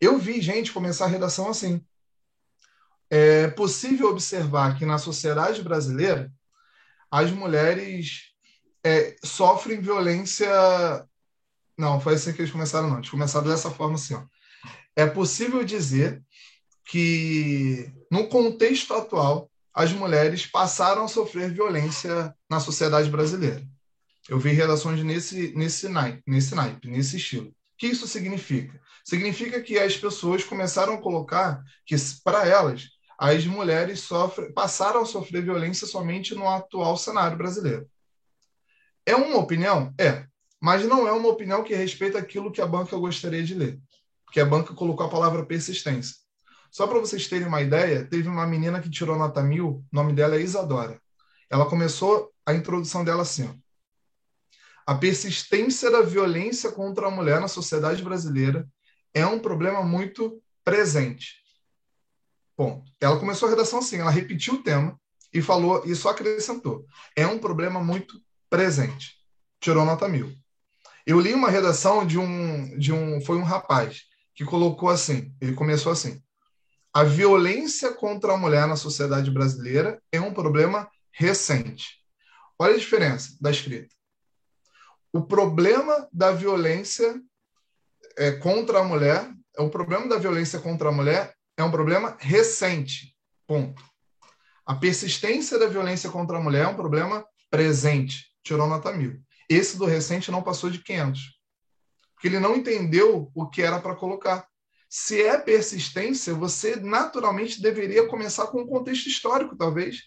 Eu 0.00 0.18
vi 0.18 0.40
gente 0.40 0.72
começar 0.72 1.04
a 1.04 1.08
redação 1.08 1.48
assim. 1.48 1.84
É 3.08 3.48
possível 3.48 4.08
observar 4.08 4.78
que 4.78 4.86
na 4.86 4.98
sociedade 4.98 5.62
brasileira 5.62 6.32
as 7.10 7.30
mulheres 7.30 8.32
é, 8.82 9.14
sofrem 9.22 9.80
violência. 9.80 10.48
Não, 11.76 12.00
foi 12.00 12.14
assim 12.14 12.32
que 12.32 12.40
eles 12.40 12.50
começaram, 12.50 12.88
não. 12.88 12.96
Eles 12.96 13.10
começaram 13.10 13.46
dessa 13.46 13.70
forma 13.70 13.96
assim. 13.96 14.14
Ó. 14.14 14.22
É 14.96 15.06
possível 15.06 15.62
dizer 15.62 16.22
que, 16.86 17.92
no 18.10 18.28
contexto 18.28 18.94
atual, 18.94 19.51
as 19.74 19.92
mulheres 19.92 20.46
passaram 20.46 21.04
a 21.04 21.08
sofrer 21.08 21.52
violência 21.52 22.34
na 22.48 22.60
sociedade 22.60 23.10
brasileira. 23.10 23.62
Eu 24.28 24.38
vi 24.38 24.50
redações 24.50 25.02
nesse, 25.02 25.52
nesse, 25.56 25.88
naipe, 25.88 26.22
nesse 26.26 26.54
naipe, 26.54 26.88
nesse 26.88 27.16
estilo. 27.16 27.48
O 27.48 27.54
que 27.78 27.86
isso 27.88 28.06
significa? 28.06 28.80
significa 29.04 29.60
que 29.60 29.78
as 29.78 29.96
pessoas 29.96 30.44
começaram 30.44 30.94
a 30.94 31.00
colocar 31.00 31.62
que, 31.84 31.96
para 32.24 32.46
elas, 32.46 32.88
as 33.18 33.44
mulheres 33.46 34.00
sofrem, 34.00 34.52
passaram 34.52 35.02
a 35.02 35.06
sofrer 35.06 35.42
violência 35.42 35.86
somente 35.86 36.34
no 36.34 36.48
atual 36.48 36.96
cenário 36.96 37.36
brasileiro. 37.36 37.88
É 39.04 39.14
uma 39.14 39.38
opinião? 39.38 39.92
É. 39.98 40.26
Mas 40.60 40.84
não 40.84 41.08
é 41.08 41.12
uma 41.12 41.28
opinião 41.28 41.64
que 41.64 41.74
respeita 41.74 42.18
aquilo 42.18 42.52
que 42.52 42.60
a 42.60 42.66
banca 42.66 42.96
gostaria 42.96 43.42
de 43.42 43.54
ler. 43.54 43.80
Porque 44.24 44.40
a 44.40 44.46
banca 44.46 44.74
colocou 44.74 45.06
a 45.06 45.10
palavra 45.10 45.44
persistência. 45.44 46.16
Só 46.72 46.86
para 46.86 46.98
vocês 46.98 47.28
terem 47.28 47.46
uma 47.46 47.60
ideia, 47.60 48.02
teve 48.02 48.26
uma 48.26 48.46
menina 48.46 48.80
que 48.80 48.88
tirou 48.88 49.18
nota 49.18 49.42
mil, 49.42 49.68
o 49.68 49.84
nome 49.92 50.14
dela 50.14 50.36
é 50.36 50.40
Isadora. 50.40 50.98
Ela 51.50 51.66
começou 51.68 52.32
a 52.46 52.54
introdução 52.54 53.04
dela 53.04 53.20
assim: 53.20 53.46
ó. 53.46 53.54
A 54.86 54.94
persistência 54.94 55.90
da 55.90 56.00
violência 56.00 56.72
contra 56.72 57.06
a 57.06 57.10
mulher 57.10 57.42
na 57.42 57.46
sociedade 57.46 58.02
brasileira 58.02 58.66
é 59.12 59.26
um 59.26 59.38
problema 59.38 59.82
muito 59.82 60.42
presente. 60.64 61.42
Ponto. 62.56 62.90
Ela 62.98 63.20
começou 63.20 63.48
a 63.48 63.50
redação 63.50 63.80
assim, 63.80 63.98
ela 63.98 64.10
repetiu 64.10 64.54
o 64.54 64.62
tema 64.62 64.98
e 65.30 65.42
falou 65.42 65.84
e 65.84 65.94
só 65.94 66.08
acrescentou. 66.08 66.86
É 67.14 67.26
um 67.26 67.38
problema 67.38 67.84
muito 67.84 68.18
presente. 68.48 69.18
Tirou 69.60 69.84
nota 69.84 70.08
mil. 70.08 70.32
Eu 71.06 71.20
li 71.20 71.34
uma 71.34 71.50
redação 71.50 72.06
de 72.06 72.18
um 72.18 72.78
de 72.78 72.94
um 72.94 73.20
foi 73.20 73.36
um 73.36 73.44
rapaz. 73.44 74.04
que 74.34 74.46
colocou 74.46 74.88
assim, 74.88 75.34
ele 75.38 75.52
começou 75.52 75.92
assim: 75.92 76.22
a 76.94 77.04
violência 77.04 77.92
contra 77.94 78.34
a 78.34 78.36
mulher 78.36 78.66
na 78.66 78.76
sociedade 78.76 79.30
brasileira 79.30 80.00
é 80.12 80.20
um 80.20 80.34
problema 80.34 80.90
recente. 81.10 82.02
Olha 82.58 82.74
a 82.74 82.78
diferença 82.78 83.34
da 83.40 83.50
escrita. 83.50 83.94
O 85.12 85.22
problema 85.22 86.06
da 86.12 86.32
violência 86.32 87.20
é, 88.16 88.32
contra 88.32 88.80
a 88.80 88.84
mulher, 88.84 89.32
o 89.58 89.70
problema 89.70 90.06
da 90.06 90.18
violência 90.18 90.58
contra 90.58 90.90
a 90.90 90.92
mulher 90.92 91.34
é 91.56 91.64
um 91.64 91.70
problema 91.70 92.16
recente. 92.20 93.16
Ponto. 93.46 93.82
A 94.66 94.74
persistência 94.74 95.58
da 95.58 95.66
violência 95.66 96.10
contra 96.10 96.36
a 96.36 96.40
mulher 96.40 96.64
é 96.64 96.68
um 96.68 96.76
problema 96.76 97.26
presente. 97.50 98.26
Tirou 98.42 98.68
nota 98.68 98.92
mil. 98.92 99.20
Esse 99.48 99.76
do 99.76 99.86
recente 99.86 100.30
não 100.30 100.42
passou 100.42 100.70
de 100.70 100.78
500. 100.78 101.20
Porque 102.14 102.28
ele 102.28 102.38
não 102.38 102.56
entendeu 102.56 103.30
o 103.34 103.48
que 103.48 103.62
era 103.62 103.80
para 103.80 103.96
colocar. 103.96 104.46
Se 104.94 105.22
é 105.22 105.38
persistência, 105.38 106.34
você 106.34 106.76
naturalmente 106.76 107.62
deveria 107.62 108.06
começar 108.06 108.48
com 108.48 108.60
um 108.60 108.66
contexto 108.66 109.06
histórico, 109.06 109.56
talvez. 109.56 110.02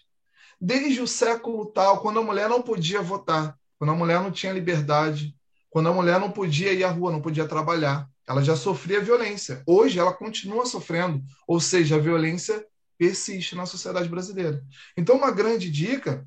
Desde 0.60 1.00
o 1.00 1.08
século 1.08 1.66
tal, 1.66 2.00
quando 2.00 2.20
a 2.20 2.22
mulher 2.22 2.48
não 2.48 2.62
podia 2.62 3.02
votar, 3.02 3.58
quando 3.80 3.90
a 3.90 3.96
mulher 3.96 4.20
não 4.20 4.30
tinha 4.30 4.52
liberdade, 4.52 5.34
quando 5.68 5.88
a 5.88 5.92
mulher 5.92 6.20
não 6.20 6.30
podia 6.30 6.72
ir 6.72 6.84
à 6.84 6.88
rua, 6.88 7.10
não 7.10 7.20
podia 7.20 7.48
trabalhar, 7.48 8.08
ela 8.28 8.44
já 8.44 8.54
sofria 8.54 9.00
violência. 9.00 9.60
Hoje 9.66 9.98
ela 9.98 10.12
continua 10.12 10.64
sofrendo, 10.64 11.20
ou 11.48 11.58
seja, 11.58 11.96
a 11.96 11.98
violência 11.98 12.64
persiste 12.96 13.56
na 13.56 13.66
sociedade 13.66 14.08
brasileira. 14.08 14.62
Então, 14.96 15.16
uma 15.16 15.32
grande 15.32 15.68
dica 15.68 16.24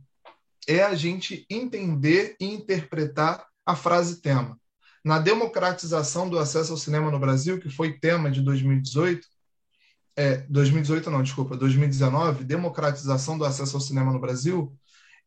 é 0.67 0.83
a 0.83 0.93
gente 0.95 1.45
entender 1.49 2.35
e 2.41 2.45
interpretar 2.45 3.47
a 3.65 3.73
frase 3.73 4.19
tema. 4.19 4.59
Na 5.09 5.17
democratização 5.17 6.29
do 6.29 6.37
acesso 6.37 6.71
ao 6.71 6.77
cinema 6.77 7.09
no 7.09 7.17
Brasil, 7.17 7.59
que 7.59 7.67
foi 7.67 7.97
tema 7.97 8.29
de 8.29 8.41
2018, 8.41 9.27
é, 10.15 10.37
2018 10.47 11.09
não, 11.09 11.23
desculpa, 11.23 11.57
2019, 11.57 12.43
democratização 12.43 13.35
do 13.35 13.43
acesso 13.43 13.75
ao 13.75 13.81
cinema 13.81 14.13
no 14.13 14.19
Brasil, 14.19 14.71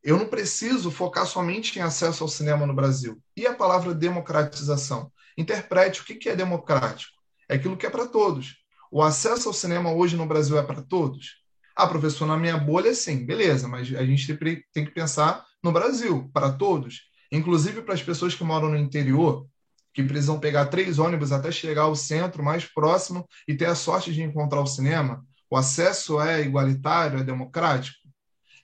eu 0.00 0.16
não 0.16 0.28
preciso 0.28 0.88
focar 0.88 1.26
somente 1.26 1.80
em 1.80 1.82
acesso 1.82 2.22
ao 2.22 2.28
cinema 2.28 2.64
no 2.64 2.72
Brasil. 2.72 3.20
E 3.36 3.44
a 3.44 3.54
palavra 3.54 3.92
democratização? 3.92 5.10
Interprete 5.36 6.00
o 6.00 6.04
que 6.04 6.28
é 6.28 6.36
democrático. 6.36 7.20
É 7.48 7.56
aquilo 7.56 7.76
que 7.76 7.84
é 7.84 7.90
para 7.90 8.06
todos. 8.06 8.58
O 8.88 9.02
acesso 9.02 9.48
ao 9.48 9.52
cinema 9.52 9.92
hoje 9.92 10.16
no 10.16 10.26
Brasil 10.26 10.56
é 10.56 10.62
para 10.62 10.80
todos? 10.80 11.42
Ah, 11.74 11.88
professor, 11.88 12.24
na 12.24 12.36
minha 12.36 12.56
bolha, 12.56 12.94
sim, 12.94 13.26
beleza, 13.26 13.66
mas 13.66 13.92
a 13.96 14.04
gente 14.04 14.32
tem 14.72 14.84
que 14.84 14.92
pensar 14.92 15.44
no 15.60 15.72
Brasil, 15.72 16.30
para 16.32 16.52
todos. 16.52 17.10
Inclusive 17.32 17.82
para 17.82 17.94
as 17.94 18.02
pessoas 18.02 18.32
que 18.32 18.44
moram 18.44 18.68
no 18.68 18.76
interior, 18.76 19.48
que 19.92 20.02
precisam 20.02 20.40
pegar 20.40 20.66
três 20.66 20.98
ônibus 20.98 21.32
até 21.32 21.50
chegar 21.50 21.82
ao 21.82 21.94
centro 21.94 22.42
mais 22.42 22.64
próximo 22.64 23.28
e 23.46 23.54
ter 23.54 23.66
a 23.66 23.74
sorte 23.74 24.12
de 24.12 24.22
encontrar 24.22 24.60
o 24.60 24.66
cinema. 24.66 25.24
O 25.50 25.56
acesso 25.56 26.20
é 26.20 26.40
igualitário, 26.40 27.20
é 27.20 27.22
democrático. 27.22 27.98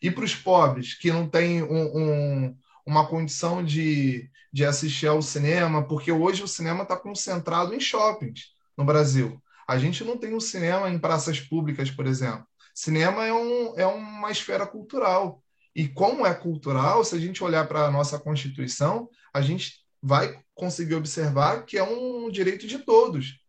E 0.01 0.11
para 0.11 0.25
os 0.25 0.35
pobres, 0.35 0.95
que 0.95 1.11
não 1.11 1.29
têm 1.29 1.63
um, 1.63 1.97
um, 1.97 2.57
uma 2.87 3.07
condição 3.07 3.63
de, 3.63 4.31
de 4.53 4.65
assistir 4.65 5.07
ao 5.07 5.21
cinema, 5.21 5.87
porque 5.87 6.11
hoje 6.11 6.43
o 6.43 6.49
cinema 6.49 6.85
está 6.85 6.97
concentrado 6.97 7.75
em 7.75 7.81
shoppings 7.81 8.47
no 8.77 8.85
Brasil. 8.85 9.43
A 9.69 9.77
gente 9.77 10.03
não 10.03 10.17
tem 10.17 10.35
um 10.35 10.41
cinema 10.41 10.89
em 10.89 10.99
praças 10.99 11.41
públicas, 11.41 11.91
por 11.91 12.07
exemplo. 12.07 12.47
Cinema 12.75 13.27
é, 13.27 13.33
um, 13.33 13.79
é 13.79 13.87
uma 13.87 14.31
esfera 14.31 14.67
cultural. 14.67 15.43
E 15.75 15.87
como 15.87 16.27
é 16.27 16.33
cultural, 16.33 17.05
se 17.05 17.15
a 17.15 17.19
gente 17.19 17.45
olhar 17.45 17.67
para 17.69 17.87
a 17.87 17.91
nossa 17.91 18.19
Constituição, 18.19 19.11
a 19.35 19.43
gente 19.43 19.85
vai 20.03 20.41
conseguir 20.55 20.95
observar 20.95 21.65
que 21.65 21.79
é 21.79 21.83
um 21.83 22.31
direito 22.31 22.67
de 22.67 22.79
todos, 22.79 23.41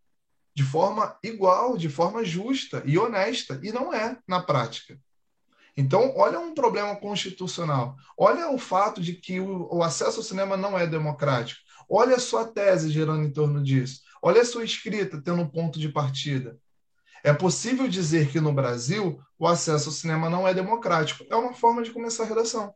de 0.56 0.64
forma 0.64 1.18
igual, 1.24 1.78
de 1.78 1.90
forma 1.90 2.24
justa 2.24 2.84
e 2.86 2.98
honesta. 2.98 3.60
E 3.64 3.72
não 3.72 3.94
é 3.94 4.18
na 4.28 4.42
prática. 4.42 5.00
Então, 5.76 6.14
olha 6.18 6.40
um 6.40 6.54
problema 6.54 6.96
constitucional. 6.96 7.96
Olha 8.18 8.50
o 8.50 8.58
fato 8.58 9.02
de 9.02 9.14
que 9.14 9.40
o, 9.40 9.82
acesso 9.82 10.18
ao 10.18 10.24
cinema 10.24 10.58
não 10.58 10.78
é 10.78 10.86
democrático. 10.86 11.62
Olha 11.90 12.18
a 12.18 12.20
sua 12.20 12.46
tese 12.46 12.90
gerando 12.90 13.24
em 13.24 13.32
torno 13.32 13.64
disso. 13.64 14.02
Olha 14.22 14.42
a 14.42 14.46
sua 14.46 14.64
escrita 14.64 15.22
tendo 15.22 15.42
um 15.42 15.48
ponto 15.48 15.80
de 15.80 15.90
partida. 15.90 16.60
É 17.24 17.34
possível 17.34 17.88
dizer 17.88 18.30
que 18.30 18.40
no 18.40 18.54
Brasil 18.54 19.22
o 19.38 19.48
acesso 19.48 19.90
ao 19.90 19.96
cinema 19.96 20.30
não 20.30 20.48
é 20.48 20.54
democrático. 20.54 21.26
É 21.30 21.36
uma 21.36 21.54
forma 21.54 21.82
de 21.82 21.92
começar 21.92 22.24
a 22.24 22.28
redação. 22.28 22.74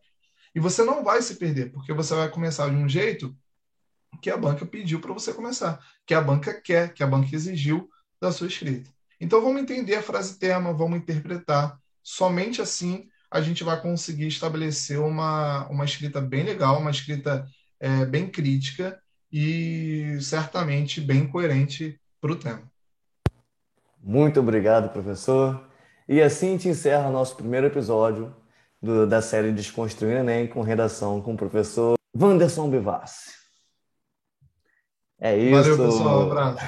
E 0.55 0.59
você 0.59 0.83
não 0.83 1.03
vai 1.03 1.21
se 1.21 1.35
perder, 1.35 1.71
porque 1.71 1.91
você 1.91 2.15
vai 2.15 2.29
começar 2.29 2.69
de 2.69 2.75
um 2.75 2.87
jeito 2.87 3.35
que 4.23 4.29
a 4.29 4.37
banca 4.37 4.65
pediu 4.65 5.01
para 5.01 5.11
você 5.11 5.33
começar, 5.33 5.77
que 6.07 6.13
a 6.13 6.21
banca 6.21 6.53
quer, 6.53 6.93
que 6.93 7.03
a 7.03 7.07
banca 7.07 7.35
exigiu 7.35 7.89
da 8.21 8.31
sua 8.31 8.47
escrita. 8.47 8.89
Então 9.19 9.41
vamos 9.41 9.61
entender 9.61 9.95
a 9.95 10.01
frase 10.01 10.39
tema, 10.39 10.71
vamos 10.71 10.97
interpretar, 10.97 11.77
somente 12.01 12.61
assim 12.61 13.09
a 13.29 13.41
gente 13.41 13.65
vai 13.65 13.81
conseguir 13.81 14.27
estabelecer 14.27 14.97
uma, 14.97 15.67
uma 15.67 15.83
escrita 15.83 16.21
bem 16.21 16.43
legal, 16.43 16.79
uma 16.79 16.91
escrita 16.91 17.45
é, 17.81 18.05
bem 18.05 18.29
crítica 18.29 18.97
e 19.29 20.17
certamente 20.21 21.01
bem 21.01 21.27
coerente 21.27 21.99
para 22.21 22.31
o 22.31 22.35
tema. 22.37 22.63
Muito 24.01 24.39
obrigado, 24.39 24.93
professor. 24.93 25.67
E 26.07 26.21
assim 26.21 26.51
gente 26.51 26.69
encerra 26.69 27.09
nosso 27.09 27.35
primeiro 27.35 27.67
episódio 27.67 28.33
do, 28.81 29.05
da 29.05 29.21
série 29.21 29.51
Desconstruindo 29.51 30.19
Enem 30.19 30.47
com 30.47 30.61
redação 30.61 31.21
com 31.21 31.33
o 31.33 31.37
professor 31.37 31.95
Wanderson 32.15 32.69
Bivassi. 32.69 33.42
É 35.23 35.37
isso. 35.37 35.77
Valeu, 35.77 35.77
pessoal. 35.77 36.19
Um 36.19 36.31
abraço. 36.31 36.65